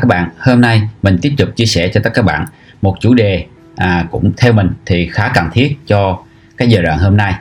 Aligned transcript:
các 0.00 0.06
bạn. 0.06 0.28
Hôm 0.38 0.60
nay 0.60 0.82
mình 1.02 1.18
tiếp 1.22 1.34
tục 1.38 1.48
chia 1.56 1.66
sẻ 1.66 1.88
cho 1.88 2.00
tất 2.04 2.10
cả 2.14 2.14
các 2.14 2.24
bạn 2.24 2.44
một 2.82 2.96
chủ 3.00 3.14
đề 3.14 3.44
à, 3.76 4.06
cũng 4.10 4.32
theo 4.36 4.52
mình 4.52 4.70
thì 4.86 5.08
khá 5.12 5.30
cần 5.34 5.48
thiết 5.52 5.78
cho 5.86 6.18
cái 6.56 6.68
giờ 6.68 6.82
đoạn 6.82 6.98
hôm 6.98 7.16
nay. 7.16 7.34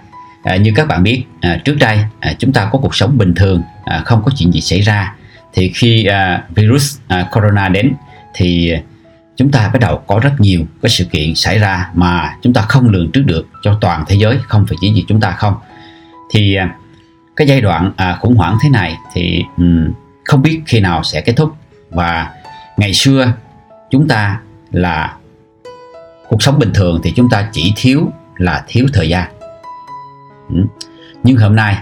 À, 0.44 0.56
như 0.56 0.72
các 0.76 0.88
bạn 0.88 1.04
biết, 1.04 1.24
à, 1.42 1.62
trước 1.66 1.76
đây 1.80 2.00
à, 2.20 2.34
chúng 2.40 2.54
ta 2.54 2.70
có 2.72 2.80
cuộc 2.80 2.96
sống 2.96 3.18
bình 3.18 3.34
thường, 3.36 3.64
à, 3.86 4.02
không 4.06 4.22
có 4.26 4.32
chuyện 4.38 4.52
gì 4.52 4.62
xảy 4.62 4.82
ra. 4.82 5.14
Thì 5.54 5.72
khi 5.76 6.06
à, 6.06 6.44
virus 6.56 6.98
à, 7.08 7.28
corona 7.32 7.70
đến 7.70 7.94
thì 8.34 8.74
chúng 9.38 9.52
ta 9.52 9.70
bắt 9.74 9.80
đầu 9.80 10.04
có 10.08 10.20
rất 10.24 10.32
nhiều 10.40 10.62
cái 10.82 10.90
sự 10.90 11.06
kiện 11.06 11.36
xảy 11.36 11.60
ra 11.60 11.90
mà 11.94 12.34
chúng 12.42 12.54
ta 12.54 12.62
không 12.62 12.90
lường 12.90 13.12
trước 13.12 13.24
được 13.26 13.48
cho 13.64 13.78
toàn 13.82 14.06
thế 14.08 14.16
giới, 14.16 14.38
không 14.48 14.66
phải 14.68 14.78
chỉ 14.82 14.92
vì 14.96 15.04
chúng 15.08 15.20
ta 15.20 15.32
không. 15.32 15.56
Thì 16.32 16.56
à, 16.56 16.76
cái 17.36 17.48
giai 17.48 17.62
đoạn 17.62 17.92
à, 17.98 18.18
khủng 18.20 18.36
hoảng 18.36 18.58
thế 18.62 18.70
này 18.70 18.96
thì 19.14 19.44
um, 19.58 19.92
không 20.26 20.42
biết 20.42 20.62
khi 20.66 20.80
nào 20.80 21.04
sẽ 21.04 21.22
kết 21.22 21.34
thúc 21.34 21.56
và 21.90 22.30
ngày 22.80 22.94
xưa, 22.94 23.34
chúng 23.90 24.08
ta 24.08 24.42
là, 24.72 25.18
cuộc 26.30 26.44
sống 26.44 26.60
bình 26.60 26.72
thường 26.74 27.00
thì 27.04 27.14
chúng 27.16 27.30
ta 27.30 27.50
chỉ 27.52 27.74
thiếu 27.76 28.12
là 28.38 28.64
thiếu 28.68 28.86
thời 28.94 29.10
gian. 29.10 29.30
Ừ. 30.50 30.56
nhưng 31.24 31.38
hôm 31.38 31.56
nay 31.56 31.78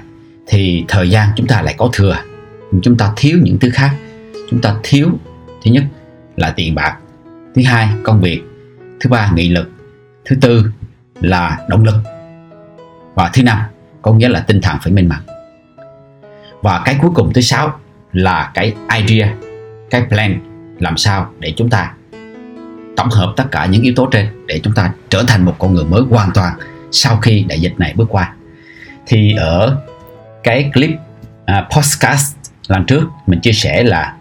thì 0.47 0.85
thời 0.87 1.09
gian 1.09 1.29
chúng 1.35 1.47
ta 1.47 1.61
lại 1.61 1.75
có 1.77 1.89
thừa. 1.93 2.17
Chúng 2.81 2.97
ta 2.97 3.13
thiếu 3.15 3.39
những 3.41 3.59
thứ 3.59 3.69
khác. 3.69 3.95
Chúng 4.49 4.61
ta 4.61 4.75
thiếu, 4.83 5.09
thứ 5.63 5.71
nhất 5.71 5.83
là 6.35 6.53
tiền 6.55 6.75
bạc. 6.75 6.97
Thứ 7.55 7.61
hai, 7.65 7.89
công 8.03 8.21
việc. 8.21 8.41
Thứ 8.99 9.09
ba, 9.09 9.31
nghị 9.35 9.49
lực. 9.49 9.71
Thứ 10.25 10.35
tư 10.41 10.71
là 11.21 11.59
động 11.69 11.83
lực. 11.83 11.95
Và 13.15 13.29
thứ 13.33 13.43
năm, 13.43 13.57
có 14.01 14.13
nghĩa 14.13 14.29
là 14.29 14.39
tinh 14.39 14.61
thần 14.61 14.77
phải 14.83 14.93
minh 14.93 15.09
mẫn. 15.09 15.19
Và 16.61 16.81
cái 16.85 16.97
cuối 17.01 17.11
cùng, 17.15 17.33
thứ 17.33 17.41
sáu 17.41 17.79
là 18.13 18.51
cái 18.53 18.73
idea, 18.99 19.35
cái 19.89 20.05
plan 20.09 20.56
làm 20.79 20.97
sao 20.97 21.31
để 21.39 21.53
chúng 21.57 21.69
ta 21.69 21.93
tổng 22.97 23.09
hợp 23.09 23.33
tất 23.37 23.45
cả 23.51 23.65
những 23.65 23.81
yếu 23.81 23.93
tố 23.95 24.05
trên 24.11 24.27
để 24.47 24.59
chúng 24.63 24.73
ta 24.73 24.91
trở 25.09 25.23
thành 25.27 25.45
một 25.45 25.55
con 25.59 25.73
người 25.73 25.85
mới 25.85 26.01
hoàn 26.09 26.31
toàn 26.33 26.53
sau 26.91 27.17
khi 27.17 27.45
đại 27.49 27.59
dịch 27.59 27.73
này 27.77 27.93
bước 27.95 28.07
qua. 28.09 28.33
Thì 29.07 29.35
ở 29.35 29.77
cái 30.43 30.71
clip 30.73 30.89
uh, 30.89 31.75
podcast 31.75 32.35
lần 32.67 32.85
trước 32.85 33.03
mình 33.27 33.39
chia 33.39 33.51
sẻ 33.51 33.83
là 33.83 34.15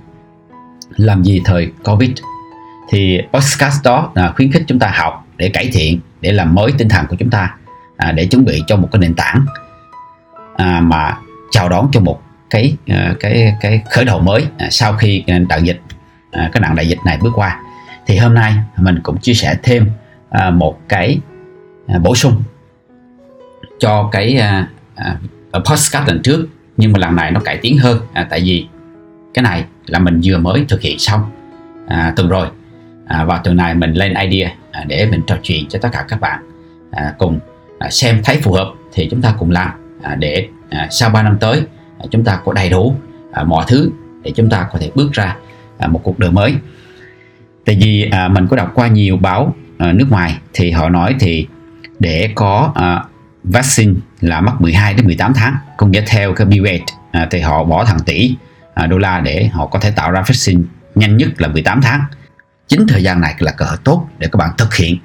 làm 0.97 1.25
gì 1.25 1.43
thời 1.45 1.71
covid. 1.85 2.11
Thì 2.91 3.21
podcast 3.33 3.85
đó 3.85 4.13
là 4.15 4.33
khuyến 4.37 4.53
khích 4.53 4.63
chúng 4.67 4.79
ta 4.79 4.93
học 4.97 5.27
để 5.37 5.49
cải 5.49 5.71
thiện 5.73 6.01
để 6.21 6.33
làm 6.33 6.55
mới 6.55 6.73
tinh 6.79 6.89
thần 6.89 7.07
của 7.09 7.17
chúng 7.19 7.31
ta 7.31 7.55
à, 7.97 8.13
để 8.13 8.27
chuẩn 8.27 8.45
bị 8.45 8.63
cho 8.67 8.77
một 8.77 8.89
cái 8.93 9.01
nền 9.01 9.15
tảng 9.15 9.47
à, 10.57 10.81
mà 10.81 11.19
chào 11.51 11.69
đón 11.69 11.89
cho 11.93 12.01
một 12.01 12.23
cái 12.51 12.77
à, 12.87 13.15
cái 13.21 13.55
cái 13.61 13.83
khởi 13.91 14.05
đầu 14.05 14.21
mới 14.21 14.45
à, 14.59 14.69
sau 14.71 14.93
khi 14.93 15.25
à, 15.27 15.39
đại 15.49 15.63
dịch 15.63 15.81
à, 16.37 16.51
cái 16.53 16.61
nạn 16.61 16.77
đại 16.77 16.89
dịch 16.89 16.99
này 17.07 17.19
bước 17.23 17.33
qua. 17.35 17.61
Thì 18.07 18.17
hôm 18.17 18.35
nay 18.35 18.55
mình 18.77 19.01
cũng 19.03 19.19
chia 19.19 19.35
sẻ 19.35 19.57
thêm 19.63 19.91
à, 20.31 20.51
một 20.51 20.79
cái 20.89 21.19
à, 21.87 21.99
bổ 21.99 22.15
sung 22.15 22.43
cho 23.79 24.09
cái 24.13 24.37
à, 24.37 24.69
podcast 25.53 26.09
lần 26.09 26.23
trước. 26.23 26.49
Nhưng 26.77 26.93
mà 26.93 26.99
lần 26.99 27.17
này 27.17 27.31
nó 27.31 27.41
cải 27.41 27.57
tiến 27.57 27.79
hơn 27.79 27.99
tại 28.31 28.41
vì 28.45 28.67
cái 29.35 29.43
này 29.43 29.65
là 29.87 29.99
mình 29.99 30.21
vừa 30.25 30.39
mới 30.39 30.65
thực 30.69 30.81
hiện 30.81 30.99
xong 30.99 31.31
à, 31.87 32.13
tuần 32.17 32.29
rồi. 32.29 32.49
À, 33.07 33.25
và 33.25 33.39
tuần 33.39 33.57
này 33.57 33.75
mình 33.75 33.93
lên 33.93 34.15
idea 34.15 34.51
à, 34.73 34.85
để 34.87 35.07
mình 35.11 35.23
trò 35.27 35.37
chuyện 35.43 35.69
cho 35.69 35.79
tất 35.83 35.89
cả 35.93 36.05
các 36.09 36.21
bạn 36.21 36.43
à, 36.91 37.15
cùng 37.19 37.41
à, 37.79 37.91
xem 37.91 38.21
thấy 38.25 38.37
phù 38.43 38.53
hợp 38.53 38.73
thì 38.93 39.09
chúng 39.11 39.23
ta 39.23 39.35
cùng 39.39 39.51
làm 39.51 39.71
à, 40.03 40.15
để 40.15 40.49
à, 40.71 40.89
sau 40.91 41.11
3 41.11 41.23
năm 41.23 41.39
tới 41.41 41.63
à, 41.99 42.05
chúng 42.11 42.25
ta 42.25 42.41
có 42.45 42.53
đầy 42.53 42.71
đủ 42.71 42.97
à, 43.33 43.45
mọi 43.45 43.65
thứ 43.69 43.91
để 44.23 44.33
chúng 44.37 44.51
ta 44.51 44.69
có 44.73 44.79
thể 44.79 44.91
bước 44.95 45.13
ra 45.13 45.37
à, 45.79 45.89
một 45.89 46.01
cuộc 46.05 46.19
đời 46.19 46.31
mới. 46.31 46.55
Tại 47.65 47.79
vì 47.83 48.11
à, 48.11 48.29
mình 48.29 48.47
có 48.51 48.57
đọc 48.57 48.73
qua 48.75 48.89
nhiều 48.89 49.17
báo 49.17 49.55
à, 49.79 49.93
nước 49.93 50.07
ngoài 50.11 50.39
thì 50.53 50.71
họ 50.71 50.89
nói 50.89 51.15
thì 51.21 51.47
để 51.99 52.33
có 52.35 52.73
à, 52.75 53.05
vaccine 53.45 53.95
là 54.21 54.41
mất 54.41 54.53
12 54.61 54.95
đến 54.95 55.07
18 55.07 55.33
tháng 55.35 55.55
cũng 55.77 55.91
nghĩa 55.91 56.03
theo 56.07 56.35
cái 56.35 56.47
Bill 56.47 56.67
Gates 56.67 56.95
à, 57.13 57.29
thì 57.31 57.41
họ 57.41 57.65
bỏ 57.65 57.85
thằng 57.85 57.99
tỷ 58.07 58.37
à, 58.75 58.87
đô 58.87 58.99
la 58.99 59.21
để 59.21 59.47
họ 59.53 59.67
có 59.67 59.79
thể 59.79 59.91
tạo 59.91 60.11
ra 60.11 60.21
vaccine 60.21 60.63
nhanh 60.95 61.17
nhất 61.17 61.29
là 61.41 61.49
18 61.49 61.81
tháng. 61.83 62.01
Chính 62.69 62.87
thời 62.87 63.03
gian 63.03 63.21
này 63.21 63.35
là 63.39 63.53
cơ 63.53 63.65
hội 63.65 63.77
tốt 63.85 64.09
để 64.19 64.29
các 64.33 64.37
bạn 64.37 64.51
thực 64.59 64.75
hiện 64.75 64.99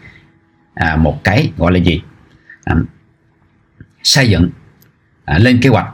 à, 0.73 0.95
một 0.95 1.23
cái 1.23 1.51
gọi 1.57 1.71
là 1.71 1.79
gì? 1.79 2.01
À, 2.63 2.75
xây 4.03 4.29
dựng 4.29 4.49
à, 5.25 5.37
lên 5.37 5.59
kế 5.61 5.69
hoạch 5.69 5.87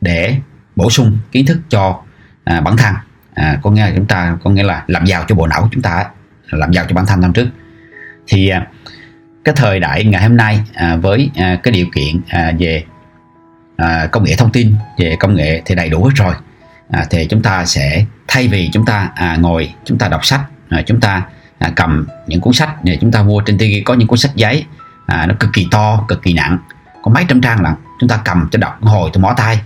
để 0.00 0.36
bổ 0.76 0.90
sung 0.90 1.18
kiến 1.32 1.46
thức 1.46 1.58
cho 1.68 2.02
à, 2.44 2.60
bản 2.60 2.76
thân 2.76 2.94
à, 3.34 3.58
có 3.62 3.70
nghĩa 3.70 3.82
là 3.82 3.92
chúng 3.96 4.06
ta 4.06 4.36
có 4.44 4.50
nghĩa 4.50 4.62
là 4.62 4.84
làm 4.86 5.04
giàu 5.04 5.24
cho 5.28 5.34
bộ 5.34 5.46
não 5.46 5.62
của 5.62 5.68
chúng 5.72 5.82
ta 5.82 6.04
làm 6.50 6.72
giàu 6.72 6.84
cho 6.88 6.94
bản 6.94 7.06
thân 7.06 7.20
năm 7.20 7.32
trước. 7.32 7.48
Thì 8.26 8.48
à, 8.48 8.66
cái 9.44 9.54
thời 9.56 9.80
đại 9.80 10.04
ngày 10.04 10.22
hôm 10.22 10.36
nay 10.36 10.60
à, 10.74 10.96
với 10.96 11.30
à, 11.36 11.58
cái 11.62 11.72
điều 11.72 11.86
kiện 11.94 12.20
à, 12.28 12.52
về 12.58 12.84
à, 13.76 14.08
công 14.12 14.24
nghệ 14.24 14.34
thông 14.38 14.52
tin 14.52 14.74
về 14.98 15.16
công 15.20 15.34
nghệ 15.34 15.62
thì 15.64 15.74
đầy 15.74 15.88
đủ 15.88 16.04
hết 16.04 16.10
rồi. 16.14 16.34
À, 16.90 17.04
thì 17.10 17.26
chúng 17.30 17.42
ta 17.42 17.64
sẽ 17.64 18.04
thay 18.28 18.48
vì 18.48 18.70
chúng 18.72 18.86
ta 18.86 19.10
à, 19.14 19.36
ngồi 19.36 19.74
chúng 19.84 19.98
ta 19.98 20.08
đọc 20.08 20.24
sách 20.24 20.40
à, 20.68 20.82
chúng 20.86 21.00
ta 21.00 21.22
à, 21.58 21.72
cầm 21.76 22.06
những 22.26 22.40
cuốn 22.40 22.52
sách 22.52 22.84
để 22.84 22.98
chúng 23.00 23.12
ta 23.12 23.22
mua 23.22 23.40
trên 23.40 23.58
TV 23.58 23.64
có 23.84 23.94
những 23.94 24.08
cuốn 24.08 24.18
sách 24.18 24.32
giấy 24.34 24.64
à, 25.06 25.26
nó 25.26 25.34
cực 25.40 25.50
kỳ 25.52 25.68
to 25.70 26.04
cực 26.08 26.22
kỳ 26.22 26.32
nặng 26.32 26.58
có 27.02 27.10
mấy 27.10 27.24
trăm 27.28 27.40
trang 27.40 27.62
lận 27.62 27.72
chúng 28.00 28.08
ta 28.08 28.20
cầm 28.24 28.48
cho 28.52 28.58
đọc 28.58 28.82
hồi 28.82 29.10
tôi 29.12 29.22
mỏ 29.22 29.34
tay 29.36 29.60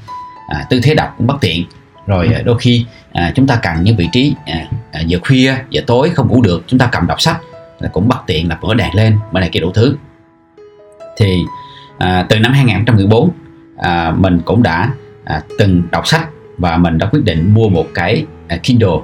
à, 0.48 0.64
tư 0.70 0.80
thế 0.82 0.94
đọc 0.94 1.14
cũng 1.18 1.26
bất 1.26 1.36
tiện 1.40 1.66
rồi 2.08 2.30
à, 2.34 2.42
đôi 2.44 2.58
khi 2.58 2.86
à, 3.12 3.32
chúng 3.34 3.46
ta 3.46 3.58
cần 3.62 3.82
những 3.82 3.96
vị 3.96 4.08
trí 4.12 4.34
à, 4.46 4.66
à, 4.92 5.00
giờ 5.00 5.18
khuya 5.28 5.54
giờ 5.70 5.82
tối 5.86 6.10
không 6.10 6.28
ngủ 6.28 6.42
được 6.42 6.64
chúng 6.66 6.78
ta 6.78 6.88
cầm 6.92 7.06
đọc 7.06 7.20
sách 7.20 7.40
là 7.80 7.88
cũng 7.88 8.08
bất 8.08 8.18
tiện 8.26 8.48
là 8.48 8.58
mở 8.62 8.74
đèn 8.74 8.94
lên 8.94 9.18
mở 9.32 9.40
này 9.40 9.48
kia 9.52 9.60
đủ 9.60 9.72
thứ. 9.72 9.96
Thì 11.16 11.42
à, 11.98 12.26
từ 12.28 12.38
năm 12.38 12.52
2014 12.52 13.30
à, 13.76 14.10
mình 14.16 14.40
cũng 14.44 14.62
đã 14.62 14.90
à, 15.24 15.40
từng 15.58 15.82
đọc 15.90 16.06
sách 16.06 16.28
và 16.58 16.76
mình 16.76 16.98
đã 16.98 17.06
quyết 17.06 17.24
định 17.24 17.54
mua 17.54 17.68
một 17.68 17.86
cái 17.94 18.26
à, 18.48 18.56
Kindle 18.62 18.98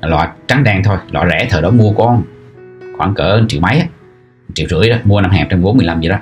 loại 0.00 0.28
trắng 0.48 0.64
đen 0.64 0.82
thôi 0.84 0.96
loại 1.10 1.26
rẻ 1.30 1.46
thời 1.50 1.62
đó 1.62 1.70
mua 1.70 1.92
con 1.92 2.22
khoảng 2.96 3.14
cỡ 3.14 3.42
triệu 3.48 3.60
mấy 3.60 3.82
triệu 4.54 4.68
rưỡi 4.68 4.90
đó 4.90 4.96
mua 5.04 5.20
năm 5.20 5.30
2014 5.30 6.02
gì 6.02 6.08
đó. 6.08 6.18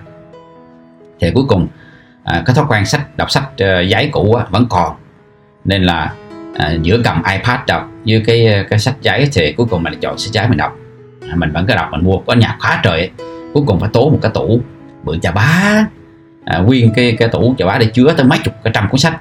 Thì 1.21 1.31
cuối 1.35 1.45
cùng 1.49 1.69
à, 2.25 2.43
cái 2.47 2.57
thói 2.57 2.65
quen 2.69 2.87
sách 2.87 3.17
đọc 3.17 3.31
sách 3.31 3.45
uh, 3.45 3.89
giấy 3.89 4.09
cũ 4.13 4.35
á, 4.35 4.47
vẫn 4.51 4.67
còn 4.71 4.97
nên 5.65 5.83
là 5.83 6.13
à, 6.55 6.75
giữa 6.83 7.01
cầm 7.05 7.23
iPad 7.33 7.61
đọc 7.67 7.91
với 8.07 8.23
cái 8.27 8.47
à, 8.47 8.65
cái 8.71 8.79
sách 8.79 8.95
giấy 9.01 9.29
thì 9.33 9.53
cuối 9.53 9.67
cùng 9.71 9.83
mình 9.83 10.01
chọn 10.01 10.19
sách 10.19 10.33
giấy 10.33 10.49
mình 10.49 10.59
đọc. 10.59 10.77
À, 11.29 11.35
mình 11.37 11.53
vẫn 11.53 11.67
cứ 11.67 11.75
đọc 11.75 11.89
mình 11.91 12.05
mua 12.05 12.19
có 12.19 12.35
nhạc 12.35 12.57
khóa 12.61 12.81
trời 12.83 12.99
ấy. 12.99 13.11
cuối 13.55 13.63
cùng 13.67 13.81
phải 13.81 13.91
tố 13.93 14.11
một 14.11 14.19
cái 14.23 14.31
tủ 14.35 14.61
bự 15.05 15.19
chà 15.23 15.31
bá 15.31 15.85
à, 16.45 16.59
nguyên 16.59 16.93
cái 16.95 17.17
cái 17.19 17.29
tủ 17.29 17.55
chà 17.59 17.67
bá 17.67 17.79
để 17.79 17.87
chứa 17.87 18.15
tới 18.17 18.27
mấy 18.27 18.39
chục 18.45 18.55
cái 18.65 18.73
trăm 18.75 18.89
cuốn 18.89 18.99
sách. 18.99 19.21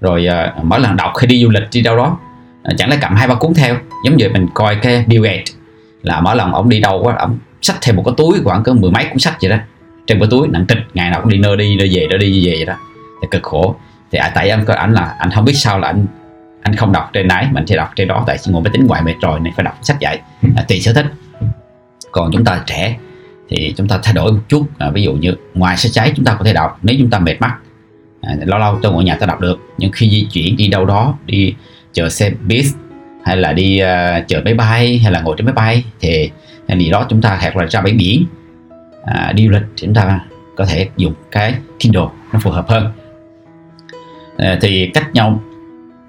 Rồi 0.00 0.26
à, 0.26 0.54
mỗi 0.62 0.80
lần 0.80 0.96
đọc 0.96 1.12
khi 1.18 1.26
đi 1.26 1.42
du 1.42 1.50
lịch 1.50 1.62
đi 1.72 1.82
đâu 1.82 1.96
đó 1.96 2.18
à, 2.62 2.72
chẳng 2.78 2.90
lẽ 2.90 2.98
cầm 3.00 3.14
hai 3.14 3.28
ba 3.28 3.34
cuốn 3.34 3.54
theo 3.54 3.76
giống 4.04 4.16
như 4.16 4.28
mình 4.28 4.48
coi 4.54 4.76
cái 4.76 5.04
Bill 5.06 5.24
Gates 5.24 5.54
là 6.02 6.20
mỗi 6.20 6.36
lần 6.36 6.52
ông 6.52 6.68
đi 6.68 6.80
đâu 6.80 7.02
quá 7.02 7.14
ông 7.18 7.38
xách 7.62 7.76
thêm 7.82 7.96
một 7.96 8.02
cái 8.06 8.14
túi 8.16 8.40
khoảng 8.44 8.62
có 8.62 8.72
mười 8.72 8.90
mấy 8.90 9.04
cuốn 9.04 9.18
sách 9.18 9.36
vậy 9.42 9.50
đó. 9.50 9.56
Trên 10.06 10.18
cái 10.18 10.28
túi 10.30 10.48
nặng 10.48 10.64
trịch 10.68 10.78
ngày 10.94 11.10
nào 11.10 11.20
cũng 11.20 11.30
đi 11.30 11.38
nơi 11.38 11.56
đi 11.56 11.76
nơi 11.76 11.90
về 11.94 12.06
đó 12.10 12.16
đi 12.16 12.46
về 12.46 12.52
vậy 12.56 12.64
đó. 12.64 12.74
Thì 13.22 13.28
cực 13.30 13.42
khổ 13.42 13.76
thì 14.14 14.20
à, 14.20 14.32
tại 14.34 14.48
em 14.48 14.64
có 14.64 14.74
ảnh 14.74 14.92
là 14.92 15.16
anh 15.18 15.30
không 15.30 15.44
biết 15.44 15.52
sao 15.54 15.78
là 15.78 15.88
anh 15.88 16.06
anh 16.62 16.76
không 16.76 16.92
đọc 16.92 17.10
trên 17.12 17.28
đấy 17.28 17.46
mình 17.52 17.66
sẽ 17.66 17.76
đọc 17.76 17.90
trên 17.96 18.08
đó. 18.08 18.24
Tại 18.26 18.36
ngồi 18.46 18.62
máy 18.62 18.70
tính 18.72 18.86
ngoài 18.86 19.02
mệt 19.02 19.14
rồi 19.20 19.40
nên 19.40 19.52
phải 19.56 19.64
đọc 19.64 19.78
sách 19.82 20.00
dạy 20.00 20.20
à, 20.56 20.64
tùy 20.68 20.80
sở 20.80 20.92
thích. 20.92 21.06
Còn 22.12 22.30
chúng 22.32 22.44
ta 22.44 22.62
trẻ 22.66 22.96
thì 23.48 23.74
chúng 23.76 23.88
ta 23.88 23.98
thay 24.02 24.14
đổi 24.14 24.32
một 24.32 24.40
chút. 24.48 24.66
À, 24.78 24.90
ví 24.90 25.02
dụ 25.02 25.12
như 25.12 25.34
ngoài 25.54 25.76
sách 25.76 25.92
giấy 25.92 26.12
chúng 26.16 26.24
ta 26.24 26.34
có 26.38 26.44
thể 26.44 26.52
đọc 26.52 26.78
nếu 26.82 26.96
chúng 26.98 27.10
ta 27.10 27.18
mệt 27.18 27.40
mắt 27.40 27.56
à, 28.20 28.34
lâu 28.44 28.58
lâu 28.58 28.78
tôi 28.82 28.92
ngồi 28.92 29.04
nhà 29.04 29.16
ta 29.16 29.26
đọc 29.26 29.40
được. 29.40 29.58
Nhưng 29.78 29.92
khi 29.92 30.10
di 30.10 30.26
chuyển 30.32 30.56
đi 30.56 30.68
đâu 30.68 30.86
đó 30.86 31.14
đi 31.26 31.54
chờ 31.92 32.08
xe 32.08 32.30
bus 32.30 32.74
hay 33.24 33.36
là 33.36 33.52
đi 33.52 33.80
uh, 33.82 34.28
chờ 34.28 34.40
máy 34.44 34.54
bay 34.54 34.98
hay 34.98 35.12
là 35.12 35.20
ngồi 35.20 35.34
trên 35.38 35.46
máy 35.46 35.54
bay 35.54 35.84
thì 36.00 36.30
gì 36.78 36.90
đó 36.90 37.06
chúng 37.08 37.22
ta 37.22 37.38
hoặc 37.40 37.56
là 37.56 37.66
ra 37.66 37.80
bãi 37.80 37.92
biển 37.92 38.26
à, 39.04 39.32
đi 39.32 39.44
du 39.44 39.50
lịch 39.50 39.62
thì 39.76 39.86
chúng 39.86 39.94
ta 39.94 40.20
có 40.56 40.64
thể 40.66 40.88
dùng 40.96 41.14
cái 41.30 41.54
Kindle 41.78 42.06
nó 42.32 42.38
phù 42.42 42.50
hợp 42.50 42.68
hơn 42.68 42.92
à, 44.38 44.58
thì 44.60 44.90
cách 44.94 45.14
nhau 45.14 45.42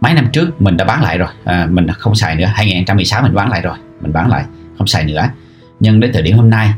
mấy 0.02 0.14
năm 0.14 0.28
trước 0.34 0.62
mình 0.62 0.78
đã 0.78 0.86
bán 0.86 1.04
lại 1.04 1.18
rồi. 1.18 1.30
À, 1.44 1.68
mình 1.70 1.88
không 1.88 2.16
xài 2.16 2.36
nữa. 2.36 2.46
2016 2.54 3.22
mình 3.22 3.34
bán 3.34 3.50
lại 3.50 3.62
rồi. 3.62 3.78
Mình 4.02 4.14
bán 4.14 4.30
lại 4.30 4.46
không 4.78 4.88
xài 4.88 5.04
nữa. 5.04 5.30
Nhưng 5.80 6.00
đến 6.00 6.12
thời 6.14 6.22
điểm 6.22 6.38
hôm 6.38 6.50
nay 6.50 6.74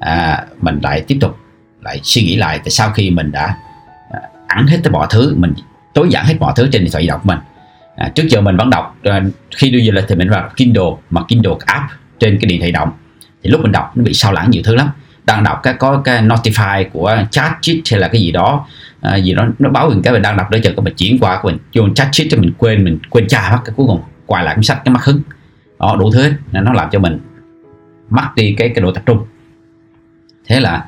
à, 0.00 0.44
mình 0.60 0.78
lại 0.82 1.04
tiếp 1.06 1.18
tục 1.20 1.38
lại 1.82 2.00
suy 2.02 2.22
nghĩ 2.22 2.36
lại 2.36 2.58
tại 2.58 2.70
sau 2.70 2.90
khi 2.90 3.10
mình 3.10 3.32
đã 3.32 3.56
à, 4.10 4.20
ăn 4.46 4.66
hết 4.66 4.78
tất 4.82 4.90
mọi 4.92 5.06
thứ 5.10 5.34
mình 5.36 5.54
tối 5.94 6.08
giản 6.10 6.26
hết 6.26 6.34
mọi 6.40 6.52
thứ 6.56 6.68
trên 6.72 6.82
điện 6.82 6.92
thoại 6.92 7.04
di 7.04 7.08
động 7.08 7.20
của 7.22 7.28
mình. 7.28 7.38
À, 7.96 8.08
trước 8.14 8.24
giờ 8.28 8.40
mình 8.40 8.56
vẫn 8.56 8.70
đọc 8.70 8.96
à, 9.02 9.22
khi 9.56 9.70
đi 9.70 9.86
du 9.86 9.92
lịch 9.92 10.04
thì 10.08 10.14
mình 10.14 10.30
vào 10.30 10.50
Kindle 10.56 10.90
mà 11.10 11.22
Kindle 11.28 11.54
app 11.66 11.84
trên 12.18 12.38
cái 12.40 12.48
điện 12.48 12.60
thoại 12.60 12.72
động 12.72 12.90
thì 13.42 13.50
lúc 13.50 13.60
mình 13.60 13.72
đọc 13.72 13.96
nó 13.96 14.04
bị 14.04 14.14
sao 14.14 14.32
lãng 14.32 14.50
nhiều 14.50 14.62
thứ 14.64 14.74
lắm. 14.74 14.90
Đang 15.24 15.44
đọc 15.44 15.60
cái 15.62 15.74
có 15.74 16.00
cái 16.04 16.22
notify 16.22 16.84
của 16.92 17.16
chat 17.30 17.52
hay 17.90 18.00
là 18.00 18.08
cái 18.08 18.20
gì 18.20 18.32
đó 18.32 18.66
à, 19.06 19.16
gì 19.16 19.34
đó 19.34 19.48
nó 19.58 19.70
báo 19.70 19.88
mình 19.88 20.02
cái 20.02 20.12
mình 20.12 20.22
đang 20.22 20.36
đọc 20.36 20.50
đó 20.50 20.58
chờ 20.62 20.72
có 20.76 20.82
mình 20.82 20.94
chuyển 20.96 21.18
qua 21.20 21.40
của 21.42 21.48
mình 21.48 21.58
vô 21.74 21.88
chat 21.94 22.08
shit 22.12 22.26
cho 22.30 22.38
mình 22.38 22.52
quên 22.58 22.84
mình 22.84 22.98
quên 23.10 23.26
tra 23.28 23.50
mất 23.52 23.60
cái 23.64 23.74
cuối 23.76 23.86
cùng 23.86 24.00
quay 24.26 24.44
lại 24.44 24.54
cuốn 24.54 24.64
sách 24.64 24.80
cái 24.84 24.94
mắt 24.94 25.04
hứng. 25.04 25.20
Đó 25.78 25.96
đủ 26.00 26.10
thứ 26.10 26.22
hết. 26.22 26.32
Nó 26.52 26.72
làm 26.72 26.88
cho 26.92 26.98
mình 26.98 27.18
mất 28.10 28.28
đi 28.36 28.54
cái 28.58 28.68
cái 28.74 28.82
độ 28.82 28.92
tập 28.92 29.02
trung. 29.06 29.26
Thế 30.48 30.60
là 30.60 30.84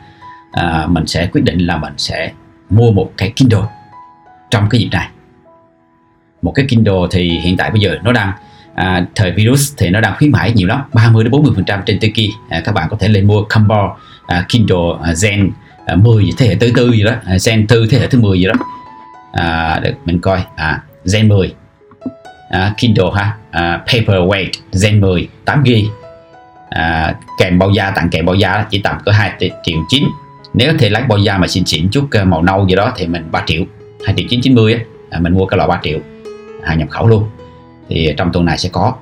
à, 0.52 0.86
mình 0.86 1.06
sẽ 1.06 1.26
quyết 1.26 1.44
định 1.44 1.58
là 1.58 1.76
mình 1.76 1.92
sẽ 1.96 2.32
mua 2.70 2.92
một 2.92 3.12
cái 3.16 3.32
Kindle 3.36 3.66
trong 4.50 4.68
cái 4.68 4.80
dịp 4.80 4.88
này. 4.92 5.08
Một 6.42 6.52
cái 6.54 6.66
Kindle 6.68 7.00
thì 7.10 7.38
hiện 7.38 7.56
tại 7.56 7.70
bây 7.70 7.80
giờ 7.80 7.98
nó 8.02 8.12
đang 8.12 8.32
à, 8.74 9.06
thời 9.14 9.32
virus 9.32 9.74
thì 9.76 9.90
nó 9.90 10.00
đang 10.00 10.14
khuyến 10.18 10.32
mãi 10.32 10.52
nhiều 10.54 10.68
lắm 10.68 10.82
30 10.92 11.24
đến 11.24 11.30
40 11.30 11.52
phần 11.54 11.64
trăm 11.64 11.80
trên 11.86 11.98
Tiki. 12.00 12.30
À, 12.48 12.60
các 12.64 12.74
bạn 12.74 12.88
có 12.90 12.96
thể 13.00 13.08
lên 13.08 13.26
mua 13.26 13.42
combo 13.42 13.96
à, 14.26 14.44
Kindle 14.48 14.76
à, 15.02 15.12
Zen 15.12 15.50
À, 15.88 15.96
10 15.96 16.30
thế 16.38 16.46
hệ 16.46 16.54
thứ 16.54 16.70
tư 16.76 16.92
gì 16.92 17.02
đó. 17.02 17.12
À, 17.26 17.36
gen 17.46 17.66
tư 17.66 17.86
thế 17.90 17.98
hệ 17.98 18.06
thứ 18.06 18.20
10 18.20 18.38
gì 18.38 18.46
đó. 18.46 18.54
À, 19.32 19.80
được 19.82 19.92
mình 20.04 20.20
coi. 20.20 20.42
À, 20.56 20.82
gen 21.12 21.28
10 21.28 21.54
à, 22.50 22.74
Kindle 22.76 23.10
ha. 23.14 23.36
À, 23.50 23.82
Paperweight 23.86 24.50
gen 24.82 25.00
10 25.00 25.28
8 25.44 25.64
g 25.64 25.70
à, 26.70 27.14
kèm 27.38 27.58
bao 27.58 27.70
da 27.70 27.90
tặng 27.90 28.08
kèm 28.10 28.26
bao 28.26 28.34
da 28.34 28.66
chỉ 28.70 28.78
tầm 28.78 28.96
có 29.04 29.12
2 29.12 29.32
triệu 29.64 29.78
9 29.88 30.04
nếu 30.54 30.72
thì 30.78 30.88
lấy 30.88 31.02
bao 31.02 31.18
da 31.18 31.38
mà 31.38 31.46
xịn 31.46 31.64
xịn 31.64 31.88
chút 31.90 32.08
ờ, 32.10 32.24
màu 32.24 32.42
nâu 32.42 32.68
gì 32.68 32.74
đó 32.74 32.92
thì 32.96 33.06
mình 33.06 33.28
3 33.30 33.42
triệu. 33.46 33.62
2 34.04 34.14
triệu 34.16 34.26
990 34.30 34.74
á. 34.74 34.80
À, 35.10 35.18
mình 35.18 35.34
mua 35.34 35.46
cái 35.46 35.56
loại 35.56 35.68
3 35.68 35.80
triệu. 35.82 35.98
Hàng 36.64 36.78
nhập 36.78 36.88
khẩu 36.90 37.06
luôn. 37.06 37.24
Thì 37.88 38.14
trong 38.16 38.32
tuần 38.32 38.44
này 38.44 38.58
sẽ 38.58 38.68
có. 38.72 38.94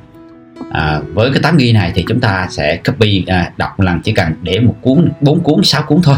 À, 0.70 1.00
với 1.14 1.30
cái 1.32 1.42
8 1.42 1.56
ghi 1.56 1.72
này 1.72 1.92
thì 1.94 2.04
chúng 2.08 2.20
ta 2.20 2.46
sẽ 2.50 2.80
copy 2.86 3.24
à, 3.26 3.52
đọc 3.56 3.80
lần 3.80 4.00
chỉ 4.00 4.12
cần 4.12 4.32
để 4.42 4.60
một 4.60 4.74
cuốn 4.80 5.08
4 5.20 5.40
cuốn 5.40 5.62
6 5.62 5.82
cuốn 5.82 6.02
thôi 6.02 6.16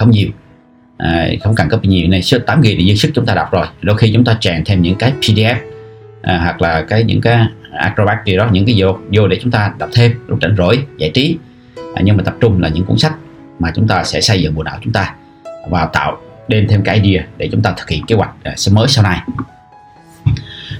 không 0.00 0.10
nhiều. 0.10 0.28
À, 0.96 1.28
không 1.42 1.54
cần 1.54 1.68
copy 1.68 1.88
nhiều. 1.88 2.08
Này 2.08 2.22
số 2.22 2.38
8 2.38 2.60
ghi 2.60 2.76
thì 2.78 2.88
dư 2.88 2.94
sức 2.94 3.10
chúng 3.14 3.26
ta 3.26 3.34
đọc 3.34 3.52
rồi. 3.52 3.66
Đôi 3.82 3.96
khi 3.98 4.12
chúng 4.14 4.24
ta 4.24 4.36
chèn 4.40 4.64
thêm 4.64 4.82
những 4.82 4.96
cái 4.96 5.12
PDF 5.20 5.56
à, 6.22 6.38
hoặc 6.42 6.62
là 6.62 6.82
cái 6.88 7.04
những 7.04 7.20
cái 7.20 7.46
Acrobat 7.78 8.18
gì 8.26 8.36
đó 8.36 8.48
những 8.52 8.66
cái 8.66 8.74
vô 8.78 8.98
vô 9.12 9.28
để 9.28 9.38
chúng 9.42 9.50
ta 9.50 9.72
đọc 9.78 9.90
thêm 9.94 10.14
lúc 10.26 10.38
rảnh 10.42 10.56
rỗi 10.56 10.78
giải 10.98 11.10
trí. 11.14 11.38
À, 11.94 12.02
nhưng 12.04 12.16
mà 12.16 12.22
tập 12.22 12.34
trung 12.40 12.60
là 12.60 12.68
những 12.68 12.84
cuốn 12.84 12.98
sách 12.98 13.12
mà 13.58 13.72
chúng 13.74 13.88
ta 13.88 14.04
sẽ 14.04 14.20
xây 14.20 14.42
dựng 14.42 14.54
bộ 14.54 14.62
não 14.62 14.78
chúng 14.84 14.92
ta 14.92 15.14
và 15.70 15.86
tạo 15.92 16.18
đem 16.48 16.68
thêm 16.68 16.82
cái 16.82 17.00
idea 17.00 17.26
để 17.36 17.48
chúng 17.52 17.62
ta 17.62 17.74
thực 17.76 17.88
hiện 17.88 18.06
kế 18.06 18.14
hoạch 18.14 18.30
à, 18.42 18.54
sẽ 18.56 18.72
mới 18.72 18.88
sau 18.88 19.04
này. 19.04 19.20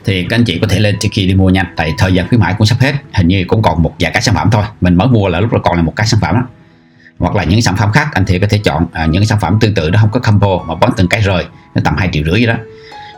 Thì 0.05 0.26
các 0.28 0.37
anh 0.37 0.44
chị 0.44 0.58
có 0.58 0.66
thể 0.70 0.78
lên 0.78 0.96
Tiki 1.00 1.28
đi 1.28 1.34
mua 1.34 1.50
nhanh 1.50 1.66
tại 1.76 1.93
thời 1.99 2.12
gian 2.12 2.28
khuyến 2.28 2.40
mãi 2.40 2.55
cũng 2.58 2.66
sắp 2.66 2.76
hết. 2.81 2.93
Hình 3.12 3.28
như 3.28 3.44
cũng 3.49 3.62
còn 3.62 3.82
một 3.82 3.94
vài 3.99 4.11
cái 4.12 4.23
sản 4.23 4.34
phẩm 4.34 4.49
thôi. 4.52 4.64
Mình 4.81 4.94
mới 4.94 5.08
mua 5.08 5.28
là 5.28 5.40
lúc 5.40 5.52
đó 5.52 5.58
còn 5.62 5.76
là 5.76 5.82
một 5.82 5.93
cái 5.96 6.06
sản 6.06 6.20
phẩm 6.20 6.34
đó 6.34 6.46
hoặc 7.20 7.37
là 7.37 7.44
những 7.44 7.62
sản 7.62 7.76
phẩm 7.76 7.93
khác 7.93 8.08
anh 8.12 8.25
thì 8.26 8.38
có 8.38 8.46
thể 8.50 8.58
chọn 8.64 8.87
à, 8.93 9.06
những 9.06 9.26
sản 9.26 9.38
phẩm 9.40 9.58
tương 9.61 9.75
tự 9.75 9.90
nó 9.90 9.99
không 9.99 10.11
có 10.11 10.20
combo 10.20 10.58
mà 10.67 10.75
bán 10.75 10.90
từng 10.96 11.08
cái 11.08 11.20
rời 11.20 11.44
nó 11.75 11.81
tầm 11.84 11.96
2 11.96 12.08
triệu 12.12 12.25
rưỡi 12.25 12.46
đó. 12.46 12.55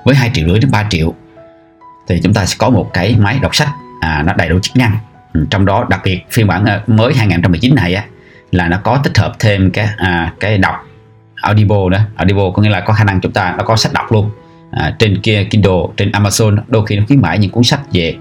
Với 0.05 0.15
2 0.15 0.31
triệu 0.35 0.49
rưỡi 0.49 0.59
đến 0.59 0.71
3 0.71 0.87
triệu 0.91 1.15
thì 2.09 2.21
chúng 2.23 2.35
ta 2.35 2.47
sẽ 2.47 2.57
có 2.59 2.71
một 2.71 2.91
cái 2.93 3.17
máy 3.19 3.39
đọc 3.43 3.55
sách 3.55 3.69
à, 4.01 4.23
nó 4.27 4.33
đầy 4.33 4.49
đủ 4.49 4.59
chức 4.63 4.77
năng. 4.77 4.97
Ừ, 5.33 5.47
trong 5.51 5.65
đó 5.65 5.87
đặc 5.91 6.01
biệt 6.05 6.21
phiên 6.31 6.47
bản 6.47 6.65
à, 6.65 6.83
mới 6.87 7.15
2019 7.15 7.75
này 7.75 7.95
á, 7.95 8.05
là 8.53 8.69
nó 8.69 8.79
có 8.83 9.01
tích 9.05 9.19
hợp 9.19 9.33
thêm 9.39 9.71
cái 9.71 9.89
à, 9.97 10.33
cái 10.41 10.59
đọc 10.59 10.75
Audible 11.43 11.89
đó 11.91 11.99
Audible 12.17 12.45
có 12.55 12.63
nghĩa 12.63 12.71
là 12.71 12.81
có 12.81 12.93
khả 12.93 13.05
năng 13.05 13.21
chúng 13.21 13.33
ta 13.33 13.55
nó 13.59 13.65
có 13.65 13.77
sách 13.77 13.93
đọc 13.93 14.13
luôn 14.13 14.31
à, 14.71 14.97
trên 14.99 15.21
kia 15.23 15.45
Kindle 15.45 15.81
trên 15.97 16.11
Amazon 16.11 16.59
đôi 16.69 16.87
khi 16.87 16.97
nó 16.97 17.05
khuyến 17.07 17.21
mãi 17.21 17.39
những 17.39 17.51
cuốn 17.51 17.65
sách 17.65 17.81
về 17.93 18.17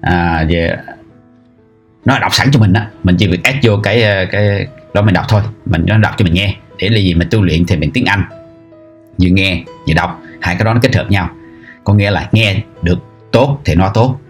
à, 0.00 0.44
về 0.48 0.76
nó 2.04 2.18
đọc 2.18 2.34
sẵn 2.34 2.48
cho 2.52 2.60
mình 2.60 2.72
á. 2.72 2.86
Mình 3.04 3.16
chỉ 3.18 3.26
việc 3.26 3.44
add 3.44 3.58
vô 3.62 3.76
cái 3.82 4.02
à, 4.02 4.24
cái 4.30 4.66
đó 4.94 5.02
mình 5.02 5.14
đọc 5.14 5.24
thôi 5.28 5.42
mình 5.66 5.84
nó 5.86 5.98
đọc 5.98 6.14
cho 6.18 6.24
mình 6.24 6.34
nghe. 6.34 6.56
Để 6.78 6.88
là 6.88 6.98
gì 6.98 7.14
mình 7.14 7.28
tu 7.30 7.42
luyện 7.42 7.66
thì 7.66 7.76
mình 7.76 7.90
tiếng 7.94 8.04
Anh. 8.04 8.24
Vừa 9.22 9.28
nghe 9.28 9.64
vừa 9.88 9.94
đọc. 9.94 10.20
Hai 10.40 10.56
cái 10.56 10.64
đó 10.64 10.74
nó 10.74 10.80
kết 10.82 10.96
hợp 10.96 11.10
nhau. 11.10 11.30
Có 11.84 11.94
nghĩa 11.94 12.10
là 12.10 12.28
nghe 12.32 12.62
được 12.82 12.98
tốt 13.32 13.60
thì 13.64 13.74
nó 13.74 13.90
tốt. 13.94 14.20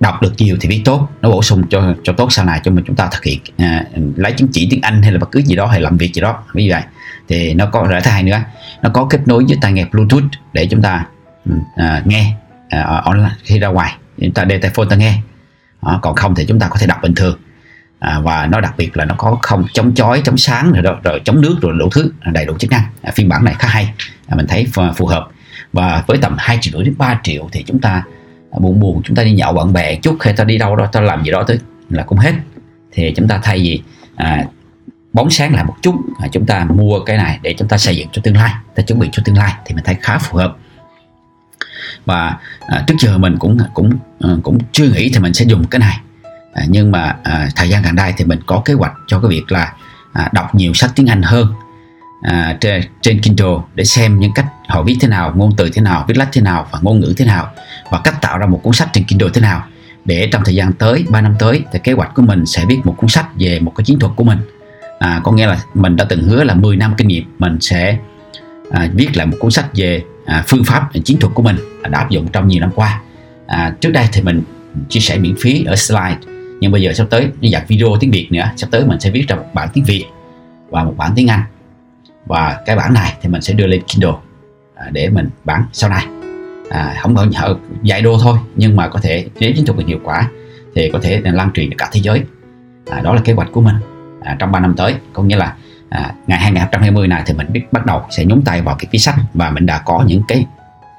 Đọc 0.00 0.22
được 0.22 0.32
nhiều 0.38 0.56
thì 0.60 0.68
biết 0.68 0.82
tốt. 0.84 1.08
Nó 1.22 1.30
bổ 1.30 1.42
sung 1.42 1.62
cho 1.70 1.94
cho 2.02 2.12
tốt 2.12 2.32
sau 2.32 2.44
này 2.44 2.60
cho 2.64 2.70
mình 2.70 2.84
chúng 2.86 2.96
ta 2.96 3.08
thực 3.12 3.24
hiện 3.24 3.38
à, 3.56 3.84
lấy 4.16 4.32
chứng 4.32 4.48
chỉ 4.52 4.68
tiếng 4.70 4.80
Anh 4.82 5.02
hay 5.02 5.12
là 5.12 5.18
bất 5.18 5.30
cứ 5.32 5.42
gì 5.42 5.56
đó 5.56 5.66
hay 5.66 5.80
làm 5.80 5.96
việc 5.96 6.14
gì 6.14 6.20
đó. 6.20 6.42
Ví 6.54 6.64
dụ 6.64 6.72
vậy. 6.72 6.82
Thì 7.28 7.54
nó 7.54 7.66
có 7.66 7.86
rẽ 7.90 8.00
thứ 8.04 8.10
hai 8.10 8.22
nữa. 8.22 8.40
Nó 8.82 8.90
có 8.90 9.06
kết 9.10 9.20
nối 9.26 9.44
với 9.48 9.58
tai 9.60 9.72
nghe 9.72 9.84
Bluetooth 9.92 10.24
để 10.52 10.66
chúng 10.70 10.82
ta 10.82 11.06
ừ, 11.46 11.52
à, 11.76 12.02
nghe 12.04 12.34
à, 12.68 13.02
online 13.04 13.34
khi 13.44 13.58
ra 13.58 13.68
ngoài. 13.68 13.96
Chúng 14.20 14.32
ta 14.32 14.44
đeo 14.44 14.58
tai 14.62 14.70
phone 14.70 14.86
ta 14.90 14.96
nghe. 14.96 15.14
À, 15.80 15.98
còn 16.02 16.14
không 16.14 16.34
thì 16.34 16.44
chúng 16.48 16.58
ta 16.58 16.68
có 16.68 16.76
thể 16.80 16.86
đọc 16.86 16.98
bình 17.02 17.14
thường 17.14 17.38
à, 18.00 18.20
và 18.20 18.46
nó 18.46 18.60
đặc 18.60 18.74
biệt 18.76 18.96
là 18.96 19.04
nó 19.04 19.14
có 19.18 19.38
không 19.42 19.66
chống 19.72 19.94
chói 19.94 20.22
chống 20.24 20.36
sáng 20.36 20.72
rồi, 20.72 20.82
đó, 20.82 20.98
rồi 21.04 21.20
chống 21.24 21.40
nước 21.40 21.56
rồi 21.60 21.72
đủ 21.78 21.88
thứ 21.92 22.12
đầy 22.32 22.44
đủ 22.46 22.58
chức 22.58 22.70
năng. 22.70 22.82
À, 23.02 23.12
phiên 23.14 23.28
bản 23.28 23.44
này 23.44 23.54
khá 23.58 23.68
hay. 23.68 23.92
À, 24.26 24.36
mình 24.36 24.46
thấy 24.46 24.66
phù 24.96 25.06
hợp. 25.06 25.28
Và 25.72 26.04
với 26.06 26.18
tầm 26.22 26.36
2 26.38 26.58
triệu 26.60 26.82
đến 26.82 26.94
3 26.98 27.20
triệu 27.22 27.48
thì 27.52 27.64
chúng 27.66 27.80
ta 27.80 28.02
à, 28.50 28.58
buồn 28.60 28.80
buồn 28.80 29.02
chúng 29.04 29.16
ta 29.16 29.22
đi 29.22 29.32
nhậu 29.32 29.52
bạn 29.52 29.72
bè 29.72 29.96
chút 29.96 30.16
hay 30.20 30.34
ta 30.34 30.44
đi 30.44 30.58
đâu 30.58 30.76
đó 30.76 30.86
ta 30.86 31.00
làm 31.00 31.24
gì 31.24 31.30
đó 31.30 31.42
tới 31.42 31.58
là 31.90 32.02
cũng 32.02 32.18
hết. 32.18 32.32
Thì 32.92 33.12
chúng 33.16 33.28
ta 33.28 33.40
thay 33.42 33.58
vì 33.58 33.82
à, 34.16 34.44
bóng 35.12 35.30
sáng 35.30 35.54
lại 35.54 35.64
một 35.64 35.74
chút 35.82 35.94
à, 36.18 36.28
chúng 36.32 36.46
ta 36.46 36.64
mua 36.64 37.00
cái 37.00 37.16
này 37.16 37.38
để 37.42 37.54
chúng 37.58 37.68
ta 37.68 37.78
xây 37.78 37.96
dựng 37.96 38.08
cho 38.12 38.22
tương 38.22 38.36
lai 38.36 38.52
ta 38.74 38.82
chuẩn 38.82 38.98
bị 38.98 39.08
cho 39.12 39.22
tương 39.24 39.36
lai 39.36 39.52
thì 39.66 39.74
mình 39.74 39.84
thấy 39.84 39.96
khá 40.00 40.18
phù 40.18 40.38
hợp. 40.38 40.56
Và 42.04 42.36
à, 42.66 42.84
trước 42.86 42.94
giờ 42.98 43.18
mình 43.18 43.36
cũng 43.38 43.58
cũng 43.74 43.90
à, 44.20 44.30
cũng 44.42 44.58
chưa 44.72 44.88
nghĩ 44.88 45.10
thì 45.14 45.20
mình 45.20 45.34
sẽ 45.34 45.44
dùng 45.44 45.66
cái 45.66 45.78
này 45.78 46.00
à, 46.52 46.64
nhưng 46.68 46.90
mà 46.90 47.16
à, 47.22 47.48
thời 47.56 47.68
gian 47.68 47.82
gần 47.82 47.94
đây 47.94 48.14
thì 48.16 48.24
mình 48.24 48.40
có 48.46 48.62
kế 48.64 48.74
hoạch 48.74 48.92
cho 49.06 49.20
cái 49.20 49.28
việc 49.28 49.52
là 49.52 49.72
à, 50.12 50.30
đọc 50.32 50.54
nhiều 50.54 50.74
sách 50.74 50.90
tiếng 50.94 51.06
Anh 51.06 51.22
hơn 51.22 51.54
à, 52.22 52.56
trên, 52.60 52.82
trên 53.00 53.20
Kindle 53.20 53.56
để 53.74 53.84
xem 53.84 54.18
những 54.18 54.32
cách 54.34 54.46
họ 54.68 54.82
viết 54.82 54.96
thế 55.00 55.08
nào 55.08 55.32
ngôn 55.36 55.52
từ 55.56 55.70
thế 55.72 55.82
nào 55.82 56.04
viết 56.08 56.16
lách 56.16 56.28
thế 56.32 56.40
nào 56.40 56.66
và 56.70 56.78
ngôn 56.82 57.00
ngữ 57.00 57.14
thế 57.16 57.24
nào 57.24 57.50
và 57.90 58.00
cách 58.04 58.22
tạo 58.22 58.38
ra 58.38 58.46
một 58.46 58.60
cuốn 58.62 58.72
sách 58.72 58.88
trên 58.92 59.04
Kindle 59.04 59.28
thế 59.34 59.40
nào. 59.40 59.64
Để 60.04 60.28
trong 60.32 60.42
thời 60.44 60.54
gian 60.54 60.72
tới 60.72 61.04
3 61.08 61.20
năm 61.20 61.34
tới 61.38 61.64
thì 61.72 61.78
kế 61.84 61.92
hoạch 61.92 62.14
của 62.14 62.22
mình 62.22 62.46
sẽ 62.46 62.64
viết 62.68 62.78
một 62.84 62.94
cuốn 62.96 63.10
sách 63.10 63.26
về 63.38 63.60
một 63.60 63.72
cái 63.76 63.84
chiến 63.84 63.98
thuật 63.98 64.12
của 64.16 64.24
mình. 64.24 64.38
À, 64.98 65.20
có 65.24 65.32
nghĩa 65.32 65.46
là 65.46 65.58
mình 65.74 65.96
đã 65.96 66.04
từng 66.04 66.22
hứa 66.22 66.44
là 66.44 66.54
10 66.54 66.76
năm 66.76 66.94
kinh 66.96 67.08
nghiệm 67.08 67.24
mình 67.38 67.60
sẽ 67.60 67.98
à, 68.70 68.88
viết 68.94 69.16
lại 69.16 69.26
một 69.26 69.36
cuốn 69.40 69.50
sách 69.50 69.66
về 69.74 70.02
à, 70.26 70.44
phương 70.46 70.64
pháp 70.64 70.90
chiến 71.04 71.20
thuật 71.20 71.34
của 71.34 71.42
mình 71.42 71.56
à, 71.82 71.88
đã 71.88 71.98
áp 71.98 72.10
dụng 72.10 72.28
trong 72.28 72.48
nhiều 72.48 72.60
năm 72.60 72.70
qua. 72.74 73.00
À, 73.46 73.74
trước 73.80 73.90
đây 73.90 74.08
thì 74.12 74.22
mình 74.22 74.42
chia 74.88 75.00
sẻ 75.00 75.18
miễn 75.18 75.34
phí 75.40 75.64
ở 75.64 75.76
slide 75.76 76.16
nhưng 76.60 76.72
bây 76.72 76.82
giờ 76.82 76.92
sắp 76.92 77.06
tới 77.10 77.28
đi 77.40 77.48
dạy 77.48 77.64
video 77.68 77.88
tiếng 78.00 78.10
Việt 78.10 78.28
nữa. 78.30 78.50
Sắp 78.56 78.68
tới 78.70 78.84
mình 78.86 79.00
sẽ 79.00 79.10
viết 79.10 79.24
ra 79.28 79.36
một 79.36 79.46
bản 79.54 79.68
tiếng 79.72 79.84
Việt 79.84 80.04
và 80.70 80.84
một 80.84 80.94
bản 80.96 81.12
tiếng 81.16 81.28
Anh. 81.28 81.42
Và 82.26 82.60
cái 82.66 82.76
bản 82.76 82.94
này 82.94 83.16
thì 83.22 83.28
mình 83.28 83.42
sẽ 83.42 83.54
đưa 83.54 83.66
lên 83.66 83.82
Kindle 83.86 84.12
à, 84.74 84.86
để 84.92 85.08
mình 85.08 85.28
bán 85.44 85.64
sau 85.72 85.90
này. 85.90 86.06
À, 86.70 86.96
không 87.00 87.14
có 87.14 87.26
dạy 87.82 88.02
đô 88.02 88.18
thôi 88.22 88.38
nhưng 88.56 88.76
mà 88.76 88.88
có 88.88 89.00
thể 89.02 89.26
nếu 89.40 89.52
chiến 89.56 89.66
thuật 89.66 89.78
được 89.78 89.86
hiệu 89.86 90.00
quả 90.04 90.28
thì 90.74 90.90
có 90.92 90.98
thể 91.02 91.20
lan 91.24 91.50
truyền 91.54 91.70
được 91.70 91.76
cả 91.78 91.88
thế 91.92 92.00
giới. 92.00 92.22
À, 92.90 93.00
đó 93.00 93.14
là 93.14 93.20
kế 93.24 93.32
hoạch 93.32 93.48
của 93.52 93.60
mình 93.60 93.76
à, 94.20 94.36
trong 94.38 94.52
3 94.52 94.60
năm 94.60 94.74
tới. 94.76 94.94
Có 95.12 95.22
nghĩa 95.22 95.36
là 95.36 95.54
à, 95.88 96.14
ngày 96.26 96.38
2020 96.38 97.08
này 97.08 97.22
thì 97.26 97.34
mình 97.34 97.52
biết 97.52 97.72
bắt 97.72 97.86
đầu 97.86 98.02
sẽ 98.10 98.24
nhúng 98.24 98.42
tay 98.42 98.62
vào 98.62 98.76
cái 98.78 98.86
ký 98.90 98.98
sách 98.98 99.16
và 99.34 99.50
mình 99.50 99.66
đã 99.66 99.78
có 99.78 100.04
những 100.06 100.22
cái 100.28 100.46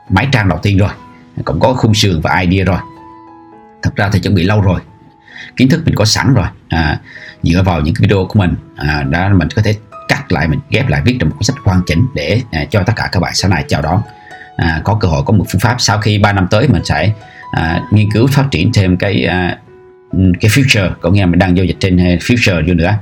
máy 0.09 0.27
trang 0.31 0.49
đầu 0.49 0.59
tiên 0.61 0.77
rồi. 0.77 0.89
Cũng 1.45 1.59
có 1.59 1.73
khung 1.73 1.93
sườn 1.93 2.21
và 2.21 2.39
idea 2.39 2.65
rồi. 2.65 2.77
Thật 3.81 3.95
ra 3.95 4.09
thì 4.13 4.19
chuẩn 4.19 4.35
bị 4.35 4.43
lâu 4.43 4.61
rồi 4.61 4.79
kiến 5.57 5.69
thức 5.69 5.81
mình 5.85 5.95
có 5.95 6.05
sẵn 6.05 6.33
rồi. 6.33 6.47
À, 6.69 6.99
dựa 7.43 7.63
vào 7.63 7.81
những 7.81 7.95
cái 7.95 8.01
video 8.01 8.25
của 8.29 8.39
mình 8.39 8.55
à, 8.75 9.03
đã 9.09 9.29
mình 9.29 9.47
có 9.55 9.61
thể 9.61 9.75
cắt 10.07 10.31
lại 10.31 10.47
mình 10.47 10.59
ghép 10.69 10.89
lại 10.89 11.01
viết 11.05 11.17
được 11.19 11.25
một 11.25 11.35
cuốn 11.35 11.43
sách 11.43 11.55
hoàn 11.63 11.81
chỉnh 11.87 12.07
để 12.15 12.41
à, 12.51 12.65
cho 12.65 12.83
tất 12.83 12.93
cả 12.95 13.09
các 13.11 13.19
bạn 13.19 13.33
sau 13.35 13.51
này 13.51 13.65
chào 13.67 13.81
đón. 13.81 14.01
À, 14.57 14.81
có 14.83 14.97
cơ 15.01 15.07
hội 15.07 15.23
có 15.25 15.33
một 15.33 15.45
phương 15.51 15.59
pháp 15.59 15.75
sau 15.79 15.97
khi 15.97 16.17
3 16.17 16.33
năm 16.33 16.47
tới 16.51 16.67
mình 16.67 16.83
sẽ 16.83 17.13
à, 17.51 17.83
nghiên 17.91 18.11
cứu 18.11 18.27
phát 18.27 18.45
triển 18.51 18.73
thêm 18.73 18.97
cái 18.97 19.25
à, 19.25 19.57
cái 20.11 20.51
future 20.51 20.91
có 21.01 21.09
nghĩa 21.09 21.21
là 21.21 21.25
mình 21.25 21.39
đang 21.39 21.57
giao 21.57 21.65
dịch 21.65 21.77
trên 21.79 21.97
à, 21.97 22.15
future 22.19 22.67
vô 22.67 22.73
nữa. 22.73 22.93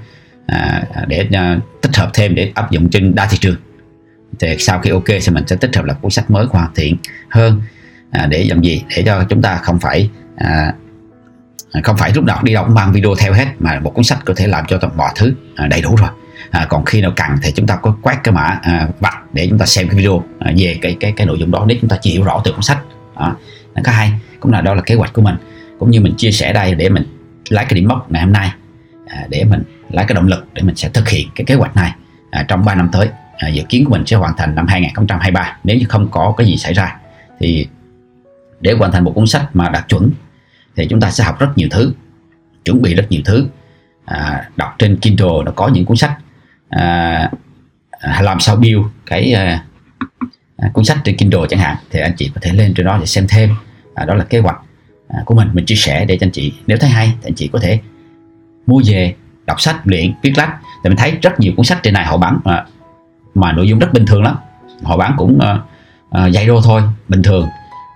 À, 0.48 0.84
để 1.08 1.28
à, 1.32 1.58
tích 1.82 1.96
hợp 1.96 2.10
thêm 2.14 2.36
để 2.36 2.52
áp 2.56 2.72
dụng 2.72 2.90
trên 2.90 3.16
đa 3.16 3.26
thị 3.26 3.38
trường. 3.38 3.56
Thì 4.40 4.56
sau 4.60 4.80
khi 4.80 4.90
ok 4.90 5.08
thì 5.08 5.34
mình 5.34 5.44
sẽ 5.48 5.56
tích 5.56 5.76
hợp 5.76 5.86
là 5.86 5.94
cuốn 5.94 6.12
sách 6.12 6.32
mới 6.32 6.46
hoàn 6.50 6.74
thiện 6.76 6.98
hơn 7.30 7.62
à, 8.12 8.26
để 8.26 8.46
làm 8.50 8.62
gì? 8.62 8.84
Để 8.96 9.04
cho 9.06 9.24
chúng 9.30 9.42
ta 9.42 9.58
không 9.58 9.80
phải 9.80 10.10
à, 10.36 10.74
không 11.84 11.98
phải 11.98 12.12
lúc 12.16 12.24
nào 12.24 12.40
đi 12.44 12.54
đâu 12.54 12.66
cũng 12.66 12.76
mang 12.76 12.92
video 12.92 13.16
theo 13.20 13.34
hết 13.34 13.46
mà 13.60 13.80
một 13.80 13.90
cuốn 13.90 14.04
sách 14.04 14.20
có 14.26 14.34
thể 14.38 14.48
làm 14.48 14.66
cho 14.68 14.78
toàn 14.78 14.98
mọi 14.98 15.12
thứ 15.16 15.34
à, 15.56 15.68
đầy 15.68 15.82
đủ 15.82 15.96
rồi. 15.96 16.10
À, 16.50 16.66
còn 16.70 16.86
khi 16.86 17.02
nào 17.02 17.12
cần 17.16 17.28
thì 17.44 17.52
chúng 17.56 17.68
ta 17.68 17.76
có 17.76 17.98
quét 18.02 18.16
cái 18.24 18.34
mã 18.34 18.60
à, 18.62 18.88
vạch 19.00 19.34
để 19.34 19.48
chúng 19.50 19.60
ta 19.60 19.66
xem 19.66 19.88
cái 19.88 19.98
video 19.98 20.24
à, 20.40 20.52
về 20.58 20.78
cái 20.82 20.98
cái 21.00 21.12
cái 21.12 21.28
nội 21.28 21.38
dung 21.40 21.52
đó 21.52 21.66
để 21.68 21.78
chúng 21.82 21.90
ta 21.90 21.98
chỉ 22.02 22.12
hiểu 22.12 22.24
rõ 22.24 22.42
từ 22.44 22.52
cuốn 22.52 22.62
sách. 22.62 22.80
Đó. 23.16 23.36
nó 23.76 23.82
có 23.86 23.92
hay. 23.92 24.12
Cũng 24.40 24.52
là 24.52 24.62
đó 24.62 24.74
là 24.74 24.82
kế 24.82 24.96
hoạch 24.96 25.14
của 25.14 25.22
mình. 25.22 25.36
Cũng 25.80 25.92
như 25.92 26.02
mình 26.02 26.14
chia 26.18 26.32
sẻ 26.32 26.54
đây 26.54 26.76
để 26.76 26.90
mình 26.90 27.04
lấy 27.50 27.66
cái 27.66 27.74
điểm 27.74 27.88
mốc 27.88 28.12
ngày 28.12 28.22
hôm 28.22 28.34
nay 28.34 28.52
à, 29.08 29.26
để 29.30 29.44
mình 29.44 29.64
lấy 29.90 30.06
cái 30.06 30.16
động 30.16 30.28
lực 30.28 30.46
để 30.54 30.62
mình 30.62 30.76
sẽ 30.76 30.90
thực 30.90 31.10
hiện 31.10 31.28
cái 31.36 31.46
kế 31.46 31.56
hoạch 31.56 31.76
này 31.76 31.92
à, 32.32 32.46
trong 32.48 32.66
3 32.66 32.76
năm 32.76 32.90
tới. 32.92 33.10
À, 33.38 33.48
dự 33.48 33.64
kiến 33.70 33.86
của 33.86 33.92
mình 33.92 34.06
sẽ 34.06 34.16
hoàn 34.16 34.38
thành 34.38 34.56
năm 34.56 34.68
2023 34.68 35.58
nếu 35.64 35.78
như 35.78 35.86
không 35.90 36.08
có 36.12 36.34
cái 36.38 36.48
gì 36.48 36.58
xảy 36.58 36.74
ra 36.74 36.96
thì 37.40 37.68
để 38.62 38.74
hoàn 38.74 38.92
thành 38.92 39.04
một 39.04 39.12
cuốn 39.16 39.28
sách 39.28 39.56
mà 39.56 39.70
đạt 39.70 39.88
chuẩn 39.88 40.12
thì 40.80 40.88
chúng 40.90 41.00
ta 41.00 41.12
sẽ 41.12 41.24
học 41.24 41.40
rất 41.40 41.50
nhiều 41.56 41.68
thứ 41.72 41.94
chuẩn 42.66 42.82
bị 42.82 42.96
rất 42.96 43.06
nhiều 43.10 43.22
thứ. 43.26 43.48
À, 44.06 44.50
đọc 44.56 44.76
trên 44.80 44.98
Kindle 44.98 45.44
nó 45.46 45.52
có 45.52 45.68
những 45.68 45.86
cuốn 45.86 45.98
sách 45.98 46.18
à, 46.70 47.32
à 47.92 48.22
làm 48.22 48.40
sao 48.40 48.56
build 48.56 48.86
cái 49.06 49.34
à, 49.34 49.64
à, 50.58 50.70
cuốn 50.74 50.86
sách 50.86 50.98
trên 51.04 51.18
Kindle 51.18 51.42
chẳng 51.50 51.60
hạn 51.60 51.76
thì 51.92 52.00
anh 52.00 52.12
chị 52.18 52.32
có 52.36 52.42
thể 52.44 52.54
lên 52.54 52.74
trên 52.74 52.86
đó 52.86 52.98
để 53.00 53.06
xem 53.06 53.26
thêm. 53.30 53.56
À, 53.96 54.06
đó 54.06 54.14
là 54.14 54.24
kế 54.24 54.40
hoạch 54.40 54.58
à, 55.08 55.20
của 55.26 55.36
mình 55.36 55.50
mình 55.54 55.66
chia 55.66 55.76
sẻ 55.76 56.06
để 56.06 56.18
cho 56.18 56.26
anh 56.26 56.32
chị 56.32 56.54
nếu 56.68 56.78
thấy 56.78 56.90
hay 56.90 57.14
thì 57.22 57.28
anh 57.28 57.36
chị 57.36 57.50
có 57.54 57.60
thể 57.60 57.80
mua 58.68 58.82
về 58.86 59.16
đọc 59.46 59.62
sách 59.62 59.76
luyện 59.84 60.14
viết 60.22 60.34
lách. 60.38 60.58
Thì 60.84 60.90
mình 60.90 60.98
thấy 60.98 61.18
rất 61.22 61.40
nhiều 61.40 61.54
cuốn 61.58 61.66
sách 61.66 61.80
trên 61.84 61.94
này 61.94 62.06
họ 62.06 62.18
bán 62.18 62.40
mà, 62.44 62.66
mà 63.36 63.52
nội 63.52 63.68
dung 63.68 63.80
rất 63.80 63.94
bình 63.94 64.06
thường 64.06 64.24
lắm. 64.24 64.36
Họ 64.84 64.98
bán 64.98 65.14
cũng 65.18 65.38
uh, 65.38 65.60
uh, 66.26 66.32
dạy 66.32 66.48
đô 66.48 66.62
thôi 66.62 66.82
bình 67.08 67.24
thường 67.24 67.48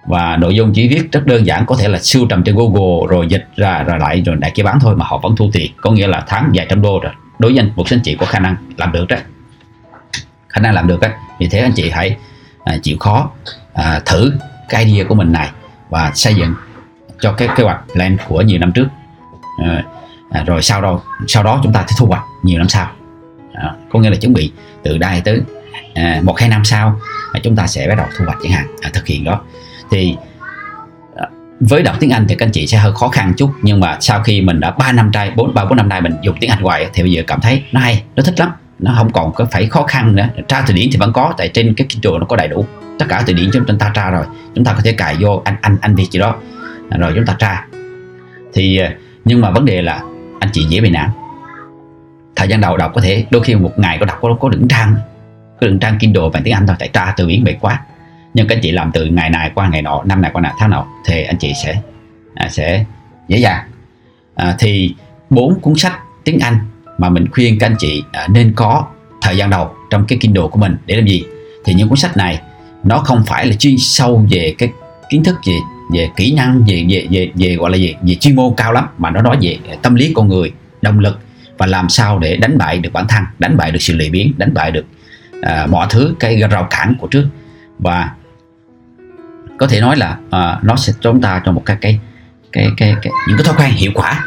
và 0.05 0.37
nội 0.37 0.55
dung 0.55 0.73
chỉ 0.73 0.87
viết 0.87 1.11
rất 1.11 1.25
đơn 1.25 1.45
giản 1.45 1.65
có 1.65 1.75
thể 1.79 1.87
là 1.87 1.99
siêu 1.99 2.25
tầm 2.29 2.43
trên 2.43 2.55
Google 2.55 3.07
rồi 3.09 3.27
dịch 3.29 3.47
ra 3.55 3.83
rồi 3.83 3.99
lại 3.99 4.21
rồi 4.25 4.35
đại 4.35 4.51
kia 4.55 4.63
bán 4.63 4.79
thôi 4.81 4.95
mà 4.95 5.05
họ 5.05 5.17
vẫn 5.17 5.35
thu 5.35 5.49
tiền. 5.53 5.71
Có 5.81 5.91
nghĩa 5.91 6.07
là 6.07 6.23
tháng 6.27 6.51
vài 6.53 6.65
trăm 6.69 6.81
đô 6.81 6.99
rồi. 7.03 7.13
Đối 7.39 7.51
với 7.51 7.59
anh 7.59 7.71
một 7.75 7.85
anh 7.91 7.99
chị 8.03 8.15
có 8.19 8.25
khả 8.25 8.39
năng 8.39 8.55
làm 8.77 8.91
được 8.91 9.05
đó 9.07 9.17
khả 10.49 10.61
năng 10.61 10.73
làm 10.73 10.87
được 10.87 10.99
đấy. 10.99 11.11
Vì 11.39 11.47
thế 11.47 11.59
anh 11.59 11.71
chị 11.75 11.89
hãy 11.89 12.17
à, 12.63 12.77
chịu 12.83 12.97
khó 12.99 13.29
à, 13.73 14.01
thử 14.05 14.33
cái 14.69 14.85
idea 14.85 15.05
của 15.07 15.15
mình 15.15 15.31
này 15.31 15.49
và 15.89 16.11
xây 16.15 16.35
dựng 16.35 16.53
cho 17.19 17.31
cái 17.31 17.47
kế 17.55 17.63
hoạch 17.63 17.81
plan 17.93 18.17
của 18.27 18.41
nhiều 18.41 18.59
năm 18.59 18.71
trước. 18.71 18.87
À, 19.63 19.83
à, 20.31 20.43
rồi 20.43 20.61
sau 20.61 20.81
đó 20.81 21.01
sau 21.27 21.43
đó 21.43 21.59
chúng 21.63 21.73
ta 21.73 21.85
sẽ 21.87 21.95
thu 21.99 22.05
hoạch 22.05 22.23
nhiều 22.43 22.59
năm 22.59 22.69
sau. 22.69 22.91
À, 23.53 23.73
có 23.89 23.99
nghĩa 23.99 24.09
là 24.09 24.15
chuẩn 24.15 24.33
bị 24.33 24.51
từ 24.83 24.97
đây 24.97 25.21
tới 25.21 25.41
à, 25.93 26.21
một 26.23 26.39
hai 26.39 26.49
năm 26.49 26.65
sau 26.65 26.99
à, 27.33 27.39
chúng 27.43 27.55
ta 27.55 27.67
sẽ 27.67 27.87
bắt 27.87 27.95
đầu 27.95 28.07
thu 28.17 28.25
hoạch 28.25 28.37
chẳng 28.43 28.51
hạn 28.51 28.67
à, 28.81 28.89
thực 28.93 29.07
hiện 29.07 29.23
đó 29.23 29.41
thì 29.93 30.15
à, 31.15 31.27
với 31.59 31.83
đọc 31.83 31.95
tiếng 31.99 32.09
Anh 32.09 32.25
thì 32.29 32.35
các 32.35 32.45
anh 32.45 32.51
chị 32.51 32.67
sẽ 32.67 32.77
hơi 32.77 32.93
khó 32.93 33.07
khăn 33.07 33.33
chút, 33.37 33.51
nhưng 33.61 33.79
mà 33.79 33.97
sau 33.99 34.23
khi 34.23 34.41
mình 34.41 34.59
đã 34.59 34.71
3 34.71 34.91
năm 34.91 35.11
trai 35.11 35.31
4 35.35 35.53
3 35.53 35.65
4 35.65 35.77
năm 35.77 35.89
nay 35.89 36.01
mình 36.01 36.13
dùng 36.21 36.35
tiếng 36.39 36.49
Anh 36.49 36.61
hoài 36.61 36.87
thì 36.93 37.03
bây 37.03 37.11
giờ 37.11 37.23
cảm 37.27 37.41
thấy 37.41 37.63
nó 37.71 37.79
hay, 37.79 38.03
nó 38.15 38.23
thích 38.23 38.39
lắm. 38.39 38.51
Nó 38.79 38.93
không 38.97 39.11
còn 39.11 39.33
có 39.33 39.45
phải 39.51 39.65
khó 39.65 39.83
khăn 39.83 40.15
nữa. 40.15 40.27
Tra 40.47 40.63
từ 40.67 40.73
điển 40.73 40.89
thì 40.91 40.97
vẫn 40.97 41.13
có, 41.13 41.33
tại 41.37 41.49
trên 41.53 41.73
cái 41.73 41.87
Kindle 41.87 42.19
nó 42.19 42.25
có 42.25 42.35
đầy 42.35 42.47
đủ. 42.47 42.65
Tất 42.99 43.05
cả 43.09 43.23
từ 43.25 43.33
điển 43.33 43.49
chúng 43.53 43.77
ta 43.79 43.91
tra 43.93 44.09
rồi. 44.09 44.25
Chúng 44.55 44.65
ta 44.65 44.73
có 44.73 44.79
thể 44.83 44.91
cài 44.91 45.15
vô 45.19 45.41
anh 45.45 45.55
anh 45.61 45.77
anh 45.81 45.95
việt 45.95 46.07
gì 46.11 46.19
đó. 46.19 46.35
À, 46.89 46.97
rồi 46.97 47.11
chúng 47.15 47.25
ta 47.25 47.35
tra. 47.39 47.65
Thì 48.53 48.77
à, 48.77 48.95
nhưng 49.25 49.41
mà 49.41 49.51
vấn 49.51 49.65
đề 49.65 49.81
là 49.81 50.01
anh 50.39 50.49
chị 50.53 50.65
dễ 50.69 50.81
bị 50.81 50.89
nản. 50.89 51.09
Thời 52.35 52.47
gian 52.47 52.61
đầu 52.61 52.77
đọc 52.77 52.91
có 52.95 53.01
thể 53.01 53.25
đôi 53.31 53.43
khi 53.43 53.55
một 53.55 53.79
ngày 53.79 53.97
có 53.99 54.05
đọc 54.05 54.17
có 54.21 54.37
có 54.39 54.49
đựng 54.49 54.67
trang, 54.67 54.95
có 55.61 55.67
đựng 55.67 55.79
trang 55.79 55.99
Kindle 55.99 56.23
bằng 56.33 56.43
tiếng 56.43 56.53
Anh 56.53 56.67
thôi, 56.67 56.75
tại 56.79 56.89
tra 56.93 57.13
từ 57.17 57.27
điển 57.27 57.43
mệt 57.43 57.55
quá 57.61 57.79
nhưng 58.33 58.47
các 58.47 58.55
anh 58.55 58.61
chị 58.61 58.71
làm 58.71 58.91
từ 58.91 59.05
ngày 59.05 59.29
này 59.29 59.51
qua 59.55 59.69
ngày 59.69 59.81
nọ 59.81 60.03
năm 60.05 60.21
này 60.21 60.31
qua 60.33 60.53
tháng 60.57 60.69
nọ 60.69 60.85
thì 61.05 61.23
anh 61.23 61.37
chị 61.37 61.53
sẽ 61.63 61.81
à, 62.35 62.49
sẽ 62.49 62.85
dễ 63.27 63.37
dàng. 63.37 63.67
À, 64.35 64.55
thì 64.59 64.95
bốn 65.29 65.59
cuốn 65.59 65.75
sách 65.75 65.99
tiếng 66.23 66.39
Anh 66.39 66.57
mà 66.97 67.09
mình 67.09 67.25
khuyên 67.31 67.59
các 67.59 67.67
anh 67.67 67.75
chị 67.79 68.03
à, 68.11 68.27
nên 68.27 68.53
có 68.55 68.85
thời 69.21 69.37
gian 69.37 69.49
đầu 69.49 69.75
trong 69.89 70.05
cái 70.05 70.17
Kindle 70.21 70.47
của 70.51 70.59
mình 70.59 70.77
để 70.85 70.95
làm 70.95 71.07
gì? 71.07 71.23
Thì 71.65 71.73
những 71.73 71.89
cuốn 71.89 71.97
sách 71.97 72.17
này 72.17 72.41
nó 72.83 72.97
không 72.97 73.23
phải 73.25 73.45
là 73.45 73.53
chuyên 73.55 73.75
sâu 73.77 74.25
về 74.29 74.55
cái 74.57 74.69
kiến 75.09 75.23
thức 75.23 75.35
về 75.45 75.57
về 75.93 76.09
kỹ 76.15 76.33
năng 76.33 76.63
về 76.67 76.85
về 76.89 77.07
về 77.11 77.31
về 77.35 77.55
gọi 77.55 77.71
là 77.71 77.77
gì? 77.77 77.95
Về 78.01 78.15
chuyên 78.15 78.35
môn 78.35 78.53
cao 78.57 78.71
lắm 78.71 78.87
mà 78.97 79.09
nó 79.09 79.21
nói 79.21 79.37
về 79.41 79.57
à, 79.69 79.75
tâm 79.81 79.95
lý 79.95 80.13
con 80.15 80.27
người 80.27 80.51
động 80.81 80.99
lực 80.99 81.19
và 81.57 81.65
làm 81.65 81.89
sao 81.89 82.19
để 82.19 82.37
đánh 82.37 82.57
bại 82.57 82.79
được 82.79 82.93
bản 82.93 83.05
thân 83.09 83.23
đánh 83.39 83.57
bại 83.57 83.71
được 83.71 83.81
sự 83.81 83.95
lười 83.95 84.09
biếng 84.09 84.31
đánh 84.37 84.53
bại 84.53 84.71
được 84.71 84.85
à, 85.41 85.67
mọi 85.69 85.87
thứ 85.89 86.15
cái 86.19 86.41
rào 86.51 86.67
cản 86.69 86.95
của 86.99 87.07
trước. 87.07 87.27
Và 87.79 88.11
có 89.57 89.67
thể 89.67 89.81
nói 89.81 89.97
là 89.97 90.17
uh, 90.27 90.63
nó 90.63 90.75
sẽ 90.75 90.93
cho 91.01 91.11
chúng 91.11 91.21
ta 91.21 91.41
cho 91.45 91.51
một 91.51 91.63
cái 91.65 91.77
cái 91.81 91.99
cái 92.51 92.67
cái, 92.77 92.95
cái 93.01 93.13
những 93.27 93.37
cái 93.37 93.45
thói 93.45 93.55
quen 93.57 93.71
hiệu 93.71 93.91
quả. 93.95 94.25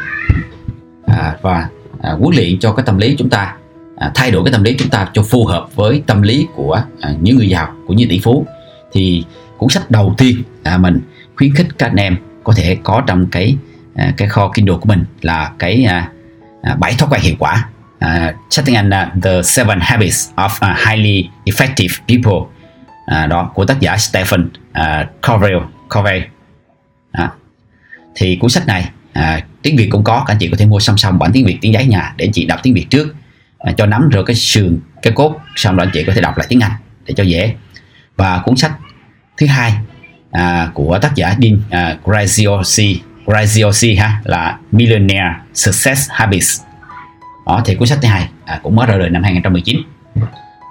À, 1.07 1.35
và 1.41 1.69
à, 2.01 2.11
huấn 2.11 2.35
luyện 2.35 2.59
cho 2.59 2.71
cái 2.73 2.85
tâm 2.85 2.97
lý 2.97 3.15
chúng 3.17 3.29
ta 3.29 3.55
à, 3.97 4.11
thay 4.15 4.31
đổi 4.31 4.43
cái 4.43 4.51
tâm 4.51 4.63
lý 4.63 4.75
chúng 4.79 4.89
ta 4.89 5.07
cho 5.13 5.23
phù 5.23 5.45
hợp 5.45 5.67
với 5.75 6.03
tâm 6.07 6.21
lý 6.21 6.47
của 6.55 6.81
à, 7.01 7.13
những 7.21 7.37
người 7.37 7.49
giàu 7.49 7.73
của 7.87 7.93
những 7.93 8.09
tỷ 8.09 8.19
phú. 8.19 8.45
Thì 8.91 9.23
cuốn 9.57 9.69
sách 9.69 9.91
đầu 9.91 10.15
tiên 10.17 10.43
à, 10.63 10.77
mình 10.77 11.01
khuyến 11.35 11.55
khích 11.55 11.67
các 11.77 11.87
anh 11.87 11.95
em 11.95 12.17
có 12.43 12.53
thể 12.55 12.77
có 12.83 13.03
trong 13.07 13.27
cái 13.27 13.57
à, 13.95 14.13
cái 14.17 14.27
kho 14.27 14.51
Kindle 14.53 14.75
của 14.75 14.85
mình 14.85 15.05
là 15.21 15.51
cái 15.59 15.83
à, 15.83 16.11
à, 16.61 16.75
bảy 16.75 16.93
thói 16.93 17.09
quen 17.11 17.21
hiệu 17.21 17.35
quả. 17.39 17.69
À, 17.99 18.33
sách 18.49 18.65
tiếng 18.65 18.75
Anh 18.75 18.89
là 18.89 19.11
The 19.23 19.41
Seven 19.43 19.79
Habits 19.81 20.29
of 20.35 20.71
uh, 20.71 20.77
Highly 20.87 21.29
Effective 21.45 21.99
People 22.07 22.56
à, 23.07 23.27
đó 23.27 23.51
của 23.53 23.65
tác 23.65 23.79
giả 23.79 23.97
Stephen 23.97 24.49
à, 24.73 25.09
Covey 25.27 25.51
Covey 25.95 26.21
à, 27.11 27.31
thì 28.15 28.35
cuốn 28.35 28.49
sách 28.49 28.67
này 28.67 28.89
à, 29.13 29.41
tiếng 29.61 29.75
Việt 29.77 29.87
cũng 29.91 30.03
có 30.03 30.23
các 30.27 30.33
anh 30.33 30.37
chị 30.39 30.49
có 30.49 30.57
thể 30.57 30.65
mua 30.65 30.79
song 30.79 30.97
song 30.97 31.19
bản 31.19 31.31
tiếng 31.33 31.45
Việt 31.45 31.57
tiếng 31.61 31.73
giấy 31.73 31.85
nhà 31.85 32.13
để 32.17 32.29
chị 32.33 32.45
đọc 32.45 32.59
tiếng 32.63 32.73
Việt 32.73 32.87
trước 32.89 33.15
à, 33.57 33.71
cho 33.77 33.85
nắm 33.85 34.09
rồi 34.09 34.23
cái 34.25 34.35
sườn 34.35 34.79
cái 35.01 35.13
cốt 35.13 35.39
xong 35.55 35.75
rồi 35.75 35.85
anh 35.85 35.91
chị 35.93 36.03
có 36.03 36.13
thể 36.13 36.21
đọc 36.21 36.37
lại 36.37 36.47
tiếng 36.49 36.59
Anh 36.59 36.71
để 37.05 37.13
cho 37.17 37.23
dễ. 37.23 37.55
Và 38.15 38.41
cuốn 38.45 38.55
sách 38.55 38.71
thứ 39.37 39.47
hai 39.47 39.73
à, 40.31 40.71
của 40.73 40.99
tác 41.01 41.15
giả 41.15 41.35
Dean 41.41 41.61
à, 41.69 41.97
Graziosi 42.05 42.97
Graziosi 43.25 43.99
ha 43.99 44.21
là 44.23 44.57
Millionaire 44.71 45.35
Success 45.53 46.09
Habits. 46.11 46.61
Đó 47.45 47.61
thì 47.65 47.75
cuốn 47.75 47.87
sách 47.87 47.99
thứ 48.01 48.07
hai 48.07 48.29
à, 48.45 48.59
cũng 48.63 48.75
mới 48.75 48.87
ra 48.87 48.97
đời 48.97 49.09
năm 49.09 49.23
2019 49.23 49.81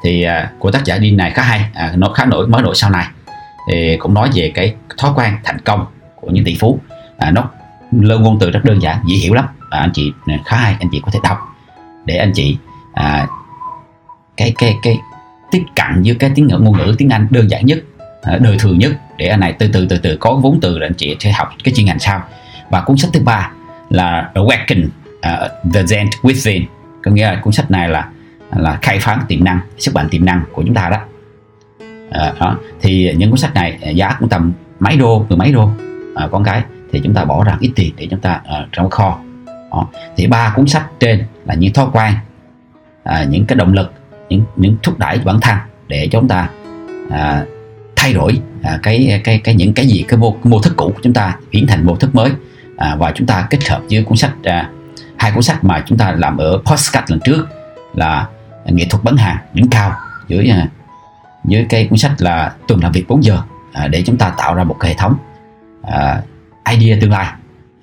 thì 0.06 0.22
à, 0.22 0.50
của 0.58 0.70
tác 0.70 0.84
giả 0.84 0.98
Dean 0.98 1.16
này 1.16 1.30
khá 1.30 1.42
hay. 1.42 1.64
À, 1.74 1.92
nó 1.96 2.08
khá 2.08 2.24
nổi 2.24 2.46
mới 2.46 2.62
nổi 2.62 2.74
sau 2.74 2.90
này. 2.90 3.06
Thì 3.70 3.96
cũng 3.96 4.14
nói 4.14 4.30
về 4.34 4.52
cái 4.54 4.74
thói 4.98 5.12
quen 5.14 5.32
thành 5.44 5.58
công 5.58 5.86
của 6.20 6.28
những 6.30 6.44
tỷ 6.44 6.56
phú. 6.60 6.80
À, 7.18 7.30
nó 7.30 7.50
lơ 7.92 8.18
ngôn 8.18 8.38
từ 8.40 8.50
rất 8.50 8.64
đơn 8.64 8.82
giản 8.82 8.98
dễ 9.08 9.16
hiểu 9.16 9.34
lắm. 9.34 9.44
À, 9.70 9.80
anh 9.80 9.90
chị 9.94 10.12
à, 10.26 10.38
khá 10.44 10.56
hay 10.56 10.76
anh 10.80 10.88
chị 10.92 11.00
có 11.04 11.10
thể 11.10 11.18
đọc. 11.22 11.38
Để 12.04 12.16
anh 12.16 12.32
chị 12.34 12.56
à, 12.94 13.26
cái 14.36 14.54
cái 14.58 14.76
cái 14.82 14.98
tiếp 15.50 15.62
cận 15.76 16.02
với 16.04 16.14
cái 16.14 16.30
tiếng 16.34 16.46
ngữ 16.46 16.58
ngôn 16.58 16.78
ngữ 16.78 16.94
tiếng 16.98 17.10
Anh 17.10 17.26
đơn 17.30 17.50
giản 17.50 17.66
nhất 17.66 17.78
à, 18.22 18.38
đời 18.40 18.56
thường 18.58 18.78
nhất. 18.78 18.92
Để 19.16 19.26
anh 19.26 19.40
này 19.40 19.52
từ 19.52 19.70
từ 19.72 19.86
từ 19.90 19.98
từ 19.98 20.16
có 20.16 20.34
vốn 20.42 20.58
từ 20.62 20.78
để 20.78 20.86
anh 20.86 20.94
chị 20.94 21.16
sẽ 21.20 21.32
học 21.32 21.50
cái 21.64 21.74
chuyên 21.74 21.86
ngành 21.86 21.98
sau. 21.98 22.22
Và 22.70 22.80
cuốn 22.80 22.96
sách 22.96 23.10
thứ 23.12 23.20
ba 23.20 23.50
là 23.90 24.30
Awaken 24.34 24.86
uh, 24.86 25.74
the 25.74 25.82
Zen 25.82 26.06
Within. 26.22 26.64
Có 27.04 27.10
nghĩa 27.10 27.26
là 27.26 27.40
cuốn 27.42 27.52
sách 27.52 27.70
này 27.70 27.88
là 27.88 28.08
là 28.56 28.78
khai 28.82 28.98
phá 29.00 29.18
tiềm 29.28 29.44
năng 29.44 29.60
sức 29.78 29.94
mạnh 29.94 30.08
tiềm 30.10 30.24
năng 30.24 30.42
của 30.52 30.62
chúng 30.66 30.74
ta 30.74 30.88
đó. 30.88 30.98
À, 32.10 32.32
đó. 32.40 32.58
Thì 32.80 33.14
những 33.16 33.30
cuốn 33.30 33.38
sách 33.38 33.54
này 33.54 33.78
ờ, 33.82 33.90
giá 33.90 34.16
cũng 34.18 34.28
tầm 34.28 34.52
mấy 34.80 34.96
đô 34.96 35.26
mười 35.28 35.38
mấy 35.38 35.52
đô 35.52 35.70
à, 36.14 36.28
con 36.32 36.44
cái. 36.44 36.62
Thì 36.92 37.00
chúng 37.04 37.14
ta 37.14 37.24
bỏ 37.24 37.44
ra 37.44 37.56
ít 37.60 37.72
tiền 37.74 37.92
để 37.96 38.06
chúng 38.10 38.20
ta 38.20 38.40
à, 38.44 38.66
trong 38.72 38.90
kho. 38.90 39.18
Đó. 39.70 39.88
thì 40.16 40.26
ba 40.26 40.52
cuốn 40.56 40.66
sách 40.66 40.86
trên 41.00 41.24
là 41.44 41.54
những 41.54 41.72
thói 41.72 41.86
quen 41.92 42.14
à, 43.04 43.24
những 43.24 43.46
cái 43.46 43.56
động 43.56 43.72
lực 43.72 43.92
những 44.28 44.42
những 44.56 44.76
thúc 44.82 44.98
đẩy 44.98 45.18
bản 45.24 45.40
thân 45.40 45.56
để 45.88 46.08
chúng 46.12 46.28
ta 46.28 46.48
à, 47.10 47.44
thay 47.96 48.12
đổi 48.12 48.40
à, 48.62 48.78
cái 48.82 49.20
cái 49.24 49.40
cái 49.44 49.54
những 49.54 49.74
cái 49.74 49.86
gì 49.86 50.04
cái 50.08 50.18
mô, 50.18 50.30
cái 50.30 50.40
mô 50.44 50.60
thức 50.60 50.72
cũ 50.76 50.92
của 50.94 51.00
chúng 51.02 51.12
ta 51.12 51.36
biến 51.50 51.66
thành 51.66 51.86
mô 51.86 51.96
thức 51.96 52.14
mới. 52.14 52.30
À, 52.76 52.96
và 52.96 53.12
chúng 53.14 53.26
ta 53.26 53.46
kết 53.50 53.68
hợp 53.68 53.82
với 53.90 54.02
cuốn 54.02 54.16
sách 54.16 54.32
à, 54.44 54.70
hai 55.16 55.32
cuốn 55.32 55.42
sách 55.42 55.64
mà 55.64 55.84
chúng 55.86 55.98
ta 55.98 56.12
làm 56.12 56.36
ở 56.36 56.62
postcard 56.64 57.10
lần 57.10 57.20
trước 57.24 57.46
là 57.94 58.26
nghệ 58.72 58.84
thuật 58.90 59.04
bán 59.04 59.16
hàng 59.16 59.36
đỉnh 59.54 59.70
cao 59.70 59.92
dưới 60.28 60.52
dưới 61.44 61.62
à, 61.62 61.66
cái 61.68 61.86
cuốn 61.86 61.98
sách 61.98 62.12
là 62.18 62.54
tuần 62.68 62.80
làm 62.82 62.92
việc 62.92 63.08
4 63.08 63.24
giờ 63.24 63.42
à, 63.72 63.88
để 63.88 64.02
chúng 64.06 64.16
ta 64.16 64.34
tạo 64.38 64.54
ra 64.54 64.64
một 64.64 64.76
cái 64.80 64.90
hệ 64.90 64.96
thống 64.98 65.16
à, 65.82 66.22
idea 66.70 66.98
tương 67.00 67.10
lai 67.10 67.32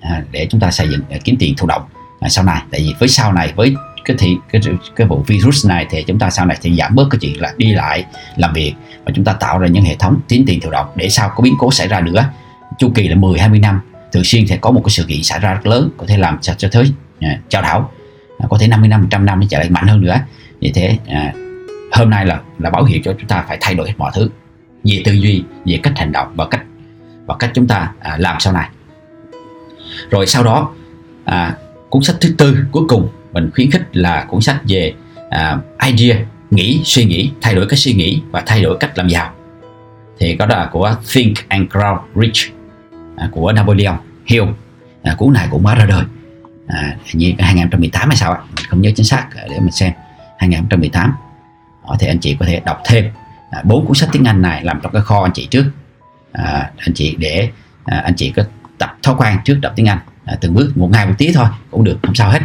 à, 0.00 0.22
để 0.30 0.46
chúng 0.50 0.60
ta 0.60 0.70
xây 0.70 0.88
dựng 0.88 1.00
à, 1.10 1.18
kiếm 1.24 1.36
tiền 1.38 1.54
thụ 1.56 1.66
động 1.66 1.82
à, 2.20 2.28
sau 2.28 2.44
này. 2.44 2.62
Tại 2.70 2.80
vì 2.80 2.94
với 2.98 3.08
sau 3.08 3.32
này 3.32 3.52
với 3.56 3.74
cái 4.04 4.16
thì 4.18 4.36
cái 4.52 4.62
cái 4.96 5.06
vụ 5.06 5.24
virus 5.26 5.66
này 5.66 5.86
thì 5.90 6.04
chúng 6.06 6.18
ta 6.18 6.30
sau 6.30 6.46
này 6.46 6.56
sẽ 6.60 6.70
giảm 6.70 6.94
bớt 6.94 7.04
cái 7.10 7.18
chuyện 7.20 7.40
là 7.40 7.52
đi 7.56 7.72
lại 7.72 8.04
làm 8.36 8.52
việc 8.52 8.74
và 9.04 9.12
chúng 9.14 9.24
ta 9.24 9.32
tạo 9.32 9.58
ra 9.58 9.68
những 9.68 9.84
hệ 9.84 9.94
thống 9.94 10.20
tiến 10.28 10.44
tiền 10.46 10.60
thụ 10.60 10.70
động. 10.70 10.86
Để 10.94 11.08
sau 11.08 11.28
có 11.36 11.42
biến 11.42 11.54
cố 11.58 11.70
xảy 11.70 11.88
ra 11.88 12.00
nữa 12.00 12.24
chu 12.78 12.90
kỳ 12.94 13.08
là 13.08 13.16
10 13.16 13.38
20 13.38 13.58
năm 13.58 13.80
thường 14.12 14.24
xuyên 14.24 14.46
sẽ 14.46 14.56
có 14.56 14.70
một 14.70 14.80
cái 14.84 14.90
sự 14.90 15.04
kiện 15.08 15.22
xảy 15.22 15.38
ra 15.40 15.54
rất 15.54 15.66
lớn 15.66 15.90
có 15.96 16.06
thể 16.06 16.16
làm 16.16 16.38
cho 16.40 16.54
cho 16.54 16.68
thế 16.72 16.84
à, 17.20 17.38
trao 17.48 17.62
đảo 17.62 17.90
à, 18.38 18.46
có 18.50 18.58
thể 18.58 18.68
50 18.68 18.88
năm 18.88 19.00
100 19.00 19.26
năm 19.26 19.40
nó 19.40 19.46
trở 19.50 19.58
lại 19.58 19.70
mạnh 19.70 19.86
hơn 19.86 20.00
nữa 20.00 20.16
vì 20.64 20.72
thế. 20.72 20.98
À, 21.06 21.32
hôm 21.92 22.10
nay 22.10 22.26
là 22.26 22.40
là 22.58 22.70
báo 22.70 22.84
hiệu 22.84 23.00
cho 23.04 23.14
chúng 23.18 23.28
ta 23.28 23.44
phải 23.48 23.58
thay 23.60 23.74
đổi 23.74 23.88
hết 23.88 23.94
mọi 23.96 24.12
thứ. 24.14 24.30
Về 24.84 25.02
tư 25.04 25.12
duy 25.12 25.44
về 25.66 25.80
cách 25.82 25.92
hành 25.96 26.12
động 26.12 26.32
và 26.34 26.46
cách 26.46 26.64
và 27.26 27.36
cách 27.38 27.50
chúng 27.54 27.66
ta 27.66 27.92
à, 28.00 28.16
làm 28.18 28.40
sau 28.40 28.52
này. 28.52 28.68
Rồi 30.10 30.26
sau 30.26 30.44
đó 30.44 30.70
à, 31.24 31.56
cuốn 31.90 32.02
sách 32.02 32.16
thứ 32.20 32.34
tư 32.38 32.56
cuối 32.72 32.84
cùng 32.88 33.08
mình 33.32 33.50
khuyến 33.54 33.70
khích 33.70 33.82
là 33.92 34.24
cuốn 34.28 34.40
sách 34.40 34.56
về 34.68 34.94
à, 35.30 35.58
idea 35.86 36.16
nghĩ 36.50 36.80
suy 36.84 37.04
nghĩ 37.04 37.30
thay 37.40 37.54
đổi 37.54 37.66
cách 37.68 37.78
suy 37.78 37.92
nghĩ 37.92 38.22
và 38.30 38.42
thay 38.46 38.62
đổi 38.62 38.76
cách 38.80 38.98
làm 38.98 39.08
giàu. 39.08 39.30
Thì 40.18 40.36
có 40.36 40.46
đó 40.46 40.56
là 40.56 40.66
của 40.72 40.96
Think 41.12 41.48
and 41.48 41.70
Grow 41.70 41.98
Rich 42.14 42.52
à, 43.16 43.28
của 43.32 43.52
Napoleon 43.52 43.96
Hill. 44.26 44.44
À, 45.02 45.14
cuốn 45.18 45.32
này 45.32 45.48
cũng 45.50 45.62
mới 45.62 45.76
ra 45.76 45.84
đời 45.84 46.04
à, 46.66 46.96
như 47.12 47.32
2018 47.38 48.08
hay 48.08 48.16
sao 48.16 48.32
ạ 48.32 48.40
mình 48.56 48.64
không 48.68 48.80
nhớ 48.80 48.90
chính 48.96 49.06
xác 49.06 49.28
à, 49.36 49.42
để 49.50 49.60
mình 49.60 49.72
xem. 49.72 49.92
2018 50.38 51.10
đó, 51.10 51.16
ờ, 51.82 51.96
thì 52.00 52.06
anh 52.06 52.18
chị 52.20 52.36
có 52.40 52.46
thể 52.46 52.60
đọc 52.64 52.80
thêm. 52.84 53.10
À, 53.50 53.62
bốn 53.64 53.86
cuốn 53.86 53.94
sách 53.94 54.08
tiếng 54.12 54.24
Anh 54.24 54.42
này 54.42 54.64
làm 54.64 54.80
trong 54.82 54.92
cái 54.92 55.02
kho 55.02 55.22
anh 55.22 55.32
chị 55.34 55.46
trước. 55.50 55.70
À, 56.32 56.70
anh 56.76 56.94
chị 56.94 57.16
để 57.18 57.50
à, 57.84 57.98
anh 57.98 58.14
chị 58.16 58.30
có 58.30 58.42
tập 58.78 58.96
thói 59.02 59.14
quen 59.18 59.38
trước 59.44 59.58
đọc 59.62 59.72
tiếng 59.76 59.88
Anh. 59.88 59.98
À, 60.24 60.36
từng 60.40 60.54
bước 60.54 60.76
một 60.76 60.90
ngày 60.92 61.06
một 61.06 61.14
tí 61.18 61.32
thôi 61.32 61.46
cũng 61.70 61.84
được 61.84 61.98
không 62.02 62.14
sao 62.14 62.30
hết. 62.30 62.40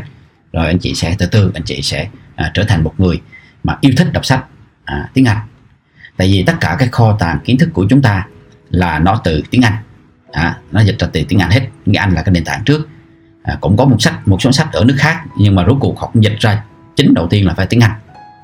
Rồi 0.54 0.66
anh 0.66 0.80
chị 0.80 0.94
sẽ 0.96 1.16
từ 1.20 1.26
từ 1.26 1.52
anh 1.54 1.64
chị 1.64 1.82
sẽ 1.82 2.08
à, 2.36 2.52
trở 2.54 2.64
thành 2.64 2.84
một 2.84 2.94
người 2.98 3.22
mà 3.64 3.78
yêu 3.82 3.94
thích 3.98 4.14
đọc 4.14 4.26
sách 4.26 4.46
à, 4.86 5.10
tiếng 5.14 5.26
Anh. 5.26 5.38
Tại 6.18 6.28
vì 6.28 6.44
tất 6.44 6.56
cả 6.62 6.76
cái 6.80 6.88
kho 6.88 7.18
tàng 7.20 7.40
kiến 7.46 7.58
thức 7.58 7.70
của 7.74 7.86
chúng 7.90 8.02
ta 8.02 8.28
là 8.70 9.00
nó 9.00 9.22
từ 9.24 9.44
tiếng 9.50 9.62
Anh. 9.62 9.76
À, 10.32 10.58
nó 10.72 10.82
dịch 10.82 11.00
ra 11.00 11.08
từ 11.14 11.24
tiếng 11.30 11.40
Anh 11.40 11.50
hết. 11.50 11.68
Tiếng 11.86 11.96
Anh 11.96 12.14
là 12.14 12.22
cái 12.22 12.34
nền 12.34 12.46
tảng 12.46 12.64
trước. 12.64 12.88
À, 13.44 13.58
cũng 13.62 13.78
có 13.78 13.86
một 13.86 13.98
sách 14.00 14.28
một 14.28 14.42
số 14.42 14.52
sách 14.52 14.68
ở 14.74 14.86
nước 14.86 14.96
khác 15.00 15.24
nhưng 15.38 15.56
mà 15.56 15.66
rốt 15.68 15.78
cuộc 15.80 16.00
họ 16.00 16.10
cũng 16.14 16.24
dịch 16.24 16.40
ra 16.40 16.64
chính 17.00 17.14
đầu 17.14 17.28
tiên 17.28 17.48
là 17.48 17.54
phải 17.54 17.66
tiếng 17.66 17.80
Anh. 17.80 17.92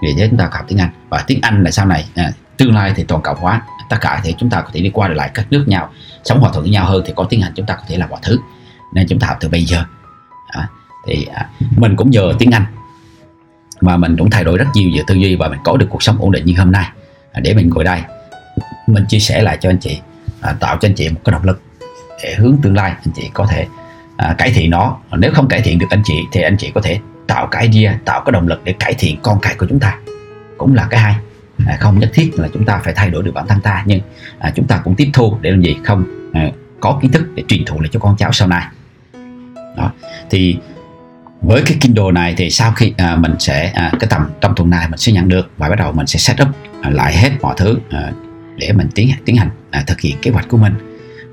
Vì 0.02 0.14
thế 0.18 0.28
chúng 0.30 0.40
ta 0.40 0.50
học 0.52 0.66
tiếng 0.68 0.80
Anh. 0.80 0.90
Và 1.10 1.24
tiếng 1.28 1.40
Anh 1.42 1.64
là 1.64 1.72
sau 1.72 1.86
này 1.86 2.06
à, 2.16 2.32
tương 2.58 2.76
lai 2.76 2.94
thì 2.96 3.04
toàn 3.04 3.22
cầu 3.22 3.36
hóa. 3.36 3.62
Tất 3.90 3.98
cả 4.02 4.22
thì 4.24 4.36
chúng 4.38 4.50
ta 4.50 4.62
có 4.62 4.70
thể 4.74 4.82
đi 4.82 4.90
qua 4.94 5.08
lại 5.08 5.32
các 5.34 5.46
nước 5.50 5.66
nhau 5.68 5.90
sống 6.24 6.40
hòa 6.40 6.52
thuận 6.52 6.64
với 6.64 6.72
nhau 6.72 6.86
hơn 6.86 7.04
thì 7.06 7.14
có 7.16 7.24
tiếng 7.24 7.42
Anh 7.42 7.52
chúng 7.56 7.66
ta 7.66 7.76
có 7.76 7.84
thể 7.88 7.98
làm 7.98 8.10
mọi 8.10 8.20
thứ. 8.24 8.40
Nên 8.94 9.08
chúng 9.08 9.20
ta 9.20 9.28
học 9.28 9.38
từ 9.40 9.50
bây 9.50 9.64
giờ. 9.64 9.84
À, 10.48 10.68
thì 11.08 11.28
à, 11.34 11.50
mình 11.78 11.96
cũng 11.96 12.10
nhờ 12.10 12.34
tiếng 12.40 12.52
Anh. 12.52 12.66
Mà 13.82 13.98
mình 13.98 14.18
cũng 14.18 14.30
thay 14.30 14.44
đổi 14.44 14.58
rất 14.58 14.68
nhiều 14.74 14.90
về 14.96 15.04
tư 15.08 15.16
duy 15.16 15.36
và 15.36 15.50
mình 15.50 15.60
có 15.64 15.78
được 15.78 15.88
cuộc 15.90 16.04
sống 16.04 16.18
ổn 16.20 16.32
định 16.32 16.46
như 16.46 16.54
hôm 16.58 16.72
nay. 16.72 16.90
À, 17.32 17.42
để 17.42 17.54
mình 17.54 17.70
ngồi 17.70 17.84
đây 17.84 18.02
mình 18.88 19.06
chia 19.06 19.20
sẻ 19.20 19.42
lại 19.42 19.58
cho 19.62 19.70
anh 19.70 19.80
chị 19.80 20.00
à, 20.42 20.56
tạo 20.60 20.78
cho 20.82 20.88
anh 20.88 20.96
chị 20.96 21.10
một 21.10 21.20
cái 21.26 21.32
động 21.32 21.44
lực 21.44 21.62
để 22.24 22.36
hướng 22.36 22.58
tương 22.62 22.76
lai 22.76 22.92
anh 22.92 23.14
chị 23.16 23.30
có 23.34 23.46
thể 23.46 23.68
à, 24.18 24.36
cải 24.38 24.52
thiện 24.52 24.70
nó. 24.70 24.98
Nếu 25.18 25.32
không 25.34 25.48
cải 25.48 25.62
thiện 25.62 25.80
được 25.80 25.88
anh 25.90 26.02
chị 26.06 26.20
thì 26.32 26.42
anh 26.42 26.58
chị 26.58 26.72
có 26.76 26.82
thể 26.82 27.00
tạo 27.28 27.48
cái 27.48 27.70
idea 27.72 28.00
tạo 28.06 28.22
cái 28.26 28.32
động 28.32 28.48
lực 28.48 28.62
để 28.64 28.74
cải 28.80 28.94
thiện 28.94 29.18
con 29.22 29.40
cái 29.42 29.56
của 29.58 29.66
chúng 29.70 29.80
ta. 29.80 29.98
Cũng 30.58 30.76
là 30.76 30.88
cái 30.90 31.00
hay. 31.00 31.16
À, 31.68 31.78
không 31.80 32.00
nhất 32.00 32.10
thiết 32.14 32.40
là 32.40 32.48
chúng 32.54 32.66
ta 32.66 32.82
phải 32.84 32.94
thay 32.94 33.10
đổi 33.10 33.24
được 33.24 33.32
bản 33.34 33.48
thân 33.48 33.62
ta 33.62 33.84
nhưng 33.86 34.02
à, 34.40 34.52
chúng 34.56 34.68
ta 34.68 34.82
cũng 34.84 34.96
tiếp 34.96 35.10
thu 35.14 35.38
để 35.42 35.52
làm 35.52 35.62
gì? 35.62 35.78
Không 35.84 36.04
à, 36.34 36.52
có 36.80 37.00
kiến 37.02 37.12
thức 37.12 37.28
để 37.36 37.44
truyền 37.48 37.66
thụ 37.66 37.82
lại 37.82 37.90
cho 37.92 38.00
con 38.00 38.16
cháu 38.18 38.32
sau 38.32 38.48
này. 38.48 38.66
Đó. 39.78 39.92
Thì 40.30 40.58
với 41.42 41.62
cái 41.66 41.78
Kindle 41.82 42.12
này 42.14 42.34
thì 42.38 42.50
sau 42.50 42.72
khi 42.72 42.94
à, 42.98 43.16
mình 43.16 43.36
sẽ 43.40 43.72
à, 43.76 43.92
cái 44.00 44.08
tầm 44.10 44.30
trong 44.42 44.56
tuần 44.56 44.70
này 44.70 44.90
mình 44.90 44.98
sẽ 44.98 45.12
nhận 45.12 45.30
được 45.30 45.52
và 45.58 45.70
bắt 45.70 45.80
đầu 45.80 45.92
mình 45.92 46.08
sẽ 46.08 46.20
set 46.20 46.42
up 46.42 46.48
à, 46.82 46.90
lại 46.90 47.18
hết 47.18 47.32
mọi 47.42 47.56
thứ 47.58 47.78
à, 47.90 48.12
để 48.58 48.72
mình 48.72 48.88
tiến 48.96 49.10
tiến 49.26 49.36
hành 49.36 49.50
à, 49.72 49.84
thực 49.88 50.02
hiện 50.02 50.18
kế 50.22 50.32
hoạch 50.32 50.48
của 50.48 50.58
mình. 50.58 50.74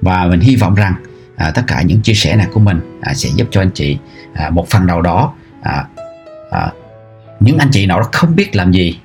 Và 0.01 0.27
mình 0.27 0.41
hy 0.41 0.57
vọng 0.57 0.75
rằng 0.75 0.95
à, 1.37 1.51
tất 1.55 1.63
cả 1.67 1.83
những 1.83 2.01
chia 2.01 2.15
sẻ 2.15 2.37
này 2.37 2.47
của 2.53 2.61
mình 2.61 2.99
à, 3.01 3.15
sẽ 3.15 3.29
giúp 3.37 3.49
cho 3.51 3.63
anh 3.63 3.71
chị 3.75 3.99
à, 4.35 4.51
một 4.51 4.69
phần 4.71 4.87
nào 4.87 5.03
đó 5.03 5.35
à, 5.63 5.87
à, 6.51 6.73
những 7.41 7.59
anh 7.59 7.69
chị 7.73 7.87
nào 7.87 8.01
đó 8.01 8.09
không 8.13 8.37
biết 8.37 8.57
làm 8.57 8.73
gì 8.73 8.99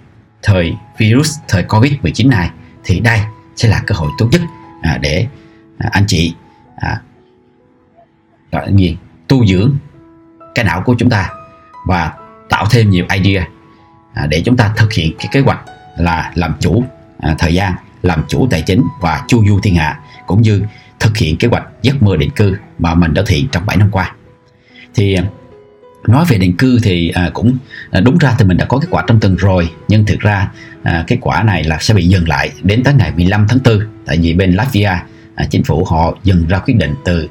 thời 0.43 0.73
virus 0.97 1.37
thời 1.47 1.63
covid 1.63 1.93
19 2.01 2.29
này 2.29 2.49
thì 2.83 2.99
đây 2.99 3.19
sẽ 3.55 3.69
là 3.69 3.83
cơ 3.87 3.95
hội 3.95 4.11
tốt 4.17 4.27
nhất 4.31 4.41
à, 4.81 4.97
để 5.01 5.27
à, 5.77 5.89
anh 5.91 6.03
chị 6.07 6.33
à, 6.75 7.01
gọi 8.51 8.71
là 8.71 8.77
gì? 8.77 8.97
Tu 9.27 9.45
dưỡng 9.45 9.77
cái 10.55 10.65
não 10.65 10.81
của 10.85 10.95
chúng 10.97 11.09
ta 11.09 11.29
và 11.87 12.13
tạo 12.49 12.65
thêm 12.71 12.89
nhiều 12.89 13.05
idea 13.13 13.47
à, 14.13 14.27
để 14.27 14.41
chúng 14.45 14.57
ta 14.57 14.73
thực 14.77 14.93
hiện 14.93 15.11
cái 15.19 15.27
kế 15.31 15.39
hoạch 15.39 15.59
là 15.97 16.31
làm 16.35 16.53
chủ 16.59 16.83
à, 17.19 17.35
thời 17.39 17.53
gian 17.53 17.73
làm 18.01 18.23
chủ 18.27 18.47
tài 18.51 18.61
chính 18.61 18.83
và 19.01 19.23
chu 19.27 19.45
du 19.47 19.59
thiên 19.63 19.75
hạ 19.75 19.99
cũng 20.27 20.41
như 20.41 20.63
thực 20.99 21.17
hiện 21.17 21.37
kế 21.37 21.47
hoạch 21.47 21.67
giấc 21.81 22.03
mơ 22.03 22.17
định 22.17 22.31
cư 22.31 22.57
mà 22.79 22.95
mình 22.95 23.13
đã 23.13 23.21
thực 23.21 23.29
hiện 23.29 23.47
trong 23.51 23.65
7 23.65 23.77
năm 23.77 23.89
qua. 23.91 24.15
Thì 24.95 25.17
nói 26.07 26.25
về 26.27 26.37
định 26.37 26.57
cư 26.57 26.79
thì 26.83 27.09
à, 27.09 27.29
cũng 27.33 27.57
à, 27.91 28.01
đúng 28.01 28.17
ra 28.17 28.35
thì 28.39 28.45
mình 28.45 28.57
đã 28.57 28.65
có 28.65 28.79
kết 28.79 28.87
quả 28.91 29.03
trong 29.07 29.19
tuần 29.19 29.35
rồi 29.35 29.69
nhưng 29.87 30.05
thực 30.05 30.19
ra 30.19 30.51
à, 30.83 31.03
kết 31.07 31.17
quả 31.21 31.43
này 31.43 31.63
là 31.63 31.77
sẽ 31.81 31.93
bị 31.93 32.07
dừng 32.07 32.27
lại 32.27 32.51
đến 32.63 32.83
tới 32.83 32.93
ngày 32.93 33.11
15 33.15 33.45
tháng 33.49 33.59
4 33.65 33.79
tại 34.05 34.17
vì 34.21 34.33
bên 34.33 34.53
Latvia 34.53 34.99
à, 35.35 35.45
chính 35.49 35.63
phủ 35.63 35.85
họ 35.85 36.17
dừng 36.23 36.47
ra 36.47 36.59
quyết 36.59 36.75
định 36.77 36.93
từ 37.05 37.29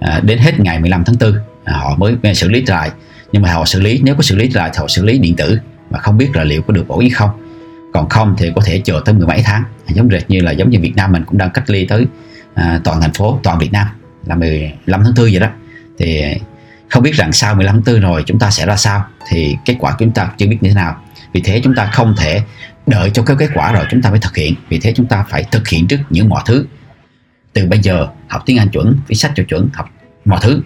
à, 0.00 0.20
đến 0.22 0.38
hết 0.38 0.60
ngày 0.60 0.80
15 0.80 1.04
tháng 1.04 1.16
4 1.20 1.32
à, 1.64 1.76
họ 1.76 1.96
mới 1.96 2.16
à, 2.22 2.34
xử 2.34 2.48
lý 2.48 2.64
lại. 2.66 2.90
Nhưng 3.32 3.42
mà 3.42 3.52
họ 3.52 3.64
xử 3.64 3.80
lý 3.80 4.00
nếu 4.04 4.14
có 4.14 4.22
xử 4.22 4.36
lý 4.36 4.48
lại 4.48 4.70
thì 4.72 4.78
họ 4.78 4.88
xử 4.88 5.04
lý 5.04 5.18
điện 5.18 5.36
tử 5.36 5.58
mà 5.90 5.98
không 5.98 6.18
biết 6.18 6.30
là 6.34 6.44
liệu 6.44 6.62
có 6.62 6.72
được 6.72 6.88
ổn 6.88 7.00
hay 7.00 7.10
không. 7.10 7.30
Còn 7.92 8.08
không 8.08 8.34
thì 8.38 8.50
có 8.54 8.62
thể 8.64 8.80
chờ 8.84 9.02
tới 9.04 9.14
mười 9.14 9.26
mấy 9.26 9.42
tháng 9.44 9.62
à, 9.86 9.92
giống 9.94 10.08
rệt 10.10 10.30
như 10.30 10.40
là 10.40 10.50
giống 10.50 10.70
như 10.70 10.78
Việt 10.80 10.96
Nam 10.96 11.12
mình 11.12 11.24
cũng 11.24 11.38
đang 11.38 11.50
cách 11.50 11.70
ly 11.70 11.86
tới 11.86 12.06
à, 12.54 12.80
toàn 12.84 13.00
thành 13.00 13.12
phố 13.12 13.40
toàn 13.42 13.58
Việt 13.58 13.72
Nam 13.72 13.86
là 14.26 14.34
15 14.34 15.04
tháng 15.04 15.12
4 15.16 15.30
vậy 15.30 15.40
đó. 15.40 15.48
Thì 15.98 16.22
không 16.90 17.02
biết 17.02 17.14
rằng 17.14 17.32
sau 17.32 17.54
15 17.54 17.82
tư 17.82 17.98
rồi 17.98 18.22
chúng 18.26 18.38
ta 18.38 18.50
sẽ 18.50 18.66
ra 18.66 18.76
sao 18.76 19.06
thì 19.28 19.56
kết 19.64 19.76
quả 19.78 19.96
chúng 19.98 20.10
ta 20.10 20.30
chưa 20.38 20.46
biết 20.46 20.58
như 20.60 20.68
thế 20.68 20.74
nào 20.74 21.02
vì 21.32 21.40
thế 21.40 21.60
chúng 21.64 21.74
ta 21.74 21.90
không 21.92 22.14
thể 22.18 22.42
đợi 22.86 23.10
cho 23.14 23.22
cái 23.22 23.36
kết 23.38 23.48
quả 23.54 23.72
rồi 23.72 23.84
chúng 23.90 24.02
ta 24.02 24.10
mới 24.10 24.18
thực 24.18 24.36
hiện 24.36 24.54
vì 24.68 24.78
thế 24.78 24.92
chúng 24.96 25.06
ta 25.06 25.24
phải 25.28 25.44
thực 25.44 25.68
hiện 25.68 25.86
trước 25.86 25.98
những 26.10 26.28
mọi 26.28 26.42
thứ 26.46 26.66
từ 27.52 27.66
bây 27.66 27.78
giờ 27.78 28.08
học 28.28 28.42
tiếng 28.46 28.58
Anh 28.58 28.68
chuẩn 28.68 28.98
viết 29.08 29.16
sách 29.16 29.32
cho 29.36 29.42
chuẩn 29.48 29.68
học 29.72 29.90
mọi 30.24 30.40
thứ 30.42 30.62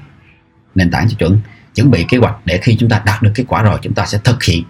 nền 0.74 0.90
tảng 0.90 1.08
cho 1.08 1.16
chuẩn 1.18 1.40
chuẩn 1.74 1.90
bị 1.90 2.04
kế 2.08 2.18
hoạch 2.18 2.36
để 2.44 2.58
khi 2.62 2.76
chúng 2.80 2.88
ta 2.88 3.02
đạt 3.04 3.22
được 3.22 3.32
kết 3.34 3.44
quả 3.48 3.62
rồi 3.62 3.78
chúng 3.82 3.94
ta 3.94 4.06
sẽ 4.06 4.18
thực 4.24 4.44
hiện 4.44 4.64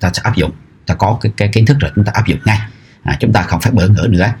ta 0.00 0.10
sẽ 0.14 0.22
áp 0.24 0.36
dụng 0.36 0.50
ta 0.86 0.94
có 0.94 1.18
cái, 1.20 1.32
cái 1.36 1.48
kiến 1.48 1.66
thức 1.66 1.76
rồi 1.80 1.90
chúng 1.96 2.04
ta 2.04 2.12
áp 2.14 2.26
dụng 2.26 2.38
ngay 2.44 2.58
à, 3.02 3.16
chúng 3.20 3.32
ta 3.32 3.42
không 3.42 3.60
phải 3.60 3.72
bỡ 3.72 3.88
ngỡ 3.88 4.06
nữa 4.10 4.32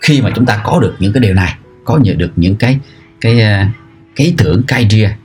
khi 0.00 0.22
mà 0.22 0.30
chúng 0.34 0.46
ta 0.46 0.60
có 0.64 0.80
được 0.80 0.96
những 0.98 1.12
cái 1.12 1.20
điều 1.20 1.34
này 1.34 1.54
có 1.84 1.98
nhận 2.02 2.18
được 2.18 2.32
những 2.36 2.56
cái 2.56 2.78
cái 3.20 3.36
cái 4.16 4.26
ý 4.26 4.34
tưởng 4.38 4.62
cái 4.68 4.86
idea 4.90 5.16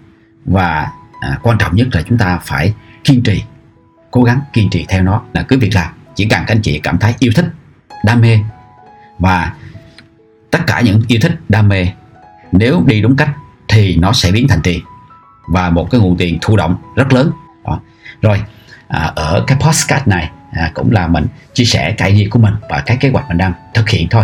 và 0.50 0.92
à, 1.20 1.40
quan 1.42 1.58
trọng 1.58 1.76
nhất 1.76 1.88
là 1.92 2.02
chúng 2.02 2.18
ta 2.18 2.40
phải 2.44 2.74
kiên 3.04 3.24
trì 3.24 3.44
cố 4.12 4.24
gắng 4.24 4.40
kiên 4.54 4.70
trì 4.70 4.86
theo 4.90 5.04
nó 5.04 5.22
là 5.34 5.44
cứ 5.44 5.60
việc 5.60 5.76
làm. 5.76 5.94
Chỉ 6.16 6.26
cần 6.26 6.44
các 6.48 6.56
anh 6.56 6.62
chị 6.62 6.80
cảm 6.84 6.98
thấy 6.98 7.14
yêu 7.20 7.32
thích 7.36 7.46
đam 8.06 8.22
mê 8.22 8.40
và 9.20 9.54
tất 10.52 10.60
cả 10.68 10.82
những 10.82 11.02
yêu 11.08 11.20
thích 11.22 11.40
đam 11.50 11.68
mê 11.68 11.88
nếu 12.52 12.84
đi 12.86 13.02
đúng 13.02 13.16
cách 13.16 13.30
thì 13.68 13.96
nó 13.96 14.14
sẽ 14.14 14.32
biến 14.32 14.48
thành 14.48 14.60
tiền 14.64 14.80
và 15.48 15.70
một 15.70 15.88
cái 15.92 16.02
nguồn 16.02 16.18
tiền 16.18 16.38
thụ 16.42 16.58
động 16.58 16.76
rất 16.96 17.14
lớn. 17.14 17.32
Đó. 17.66 17.80
rồi 18.22 18.42
à, 18.88 19.12
ở 19.16 19.44
cái 19.48 19.58
postcard 19.62 20.08
này 20.08 20.32
à, 20.52 20.72
cũng 20.74 20.92
là 20.92 21.08
mình 21.08 21.28
chia 21.54 21.66
sẻ 21.66 21.96
cái 21.98 22.16
gì 22.16 22.26
của 22.26 22.40
mình 22.40 22.54
và 22.70 22.84
cái 22.86 22.98
kế 22.98 23.10
hoạch 23.10 23.28
mình 23.28 23.38
đang 23.38 23.54
thực 23.74 23.90
hiện 23.90 24.08
thôi 24.10 24.24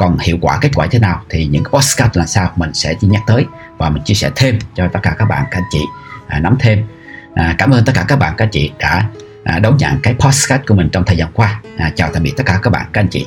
còn 0.00 0.18
hiệu 0.18 0.38
quả 0.40 0.58
kết 0.60 0.70
quả 0.74 0.86
thế 0.90 0.98
nào 0.98 1.22
thì 1.28 1.46
những 1.46 1.64
cái 1.64 1.70
postcard 1.70 2.18
là 2.18 2.26
sao 2.26 2.52
mình 2.56 2.74
sẽ 2.74 2.94
chỉ 3.00 3.06
nhắc 3.06 3.22
tới 3.26 3.46
và 3.78 3.90
mình 3.90 4.02
chia 4.02 4.14
sẻ 4.14 4.30
thêm 4.36 4.58
cho 4.74 4.88
tất 4.92 5.00
cả 5.02 5.14
các 5.18 5.24
bạn 5.24 5.44
các 5.50 5.58
anh 5.58 5.64
chị 5.70 5.84
à, 6.26 6.38
nắm 6.40 6.56
thêm. 6.60 6.84
À, 7.34 7.54
cảm 7.58 7.70
ơn 7.70 7.84
tất 7.84 7.92
cả 7.94 8.04
các 8.08 8.16
bạn 8.16 8.34
các 8.36 8.44
anh 8.44 8.50
chị 8.50 8.72
đã 8.78 9.04
à, 9.44 9.58
đón 9.58 9.76
nhận 9.76 10.00
cái 10.02 10.14
postcard 10.14 10.64
của 10.66 10.74
mình 10.74 10.88
trong 10.92 11.04
thời 11.04 11.16
gian 11.16 11.28
qua. 11.34 11.60
À, 11.76 11.92
chào 11.96 12.10
tạm 12.12 12.22
biệt 12.22 12.32
tất 12.36 12.44
cả 12.46 12.58
các 12.62 12.70
bạn 12.70 12.86
các 12.92 13.00
anh 13.00 13.08
chị. 13.08 13.26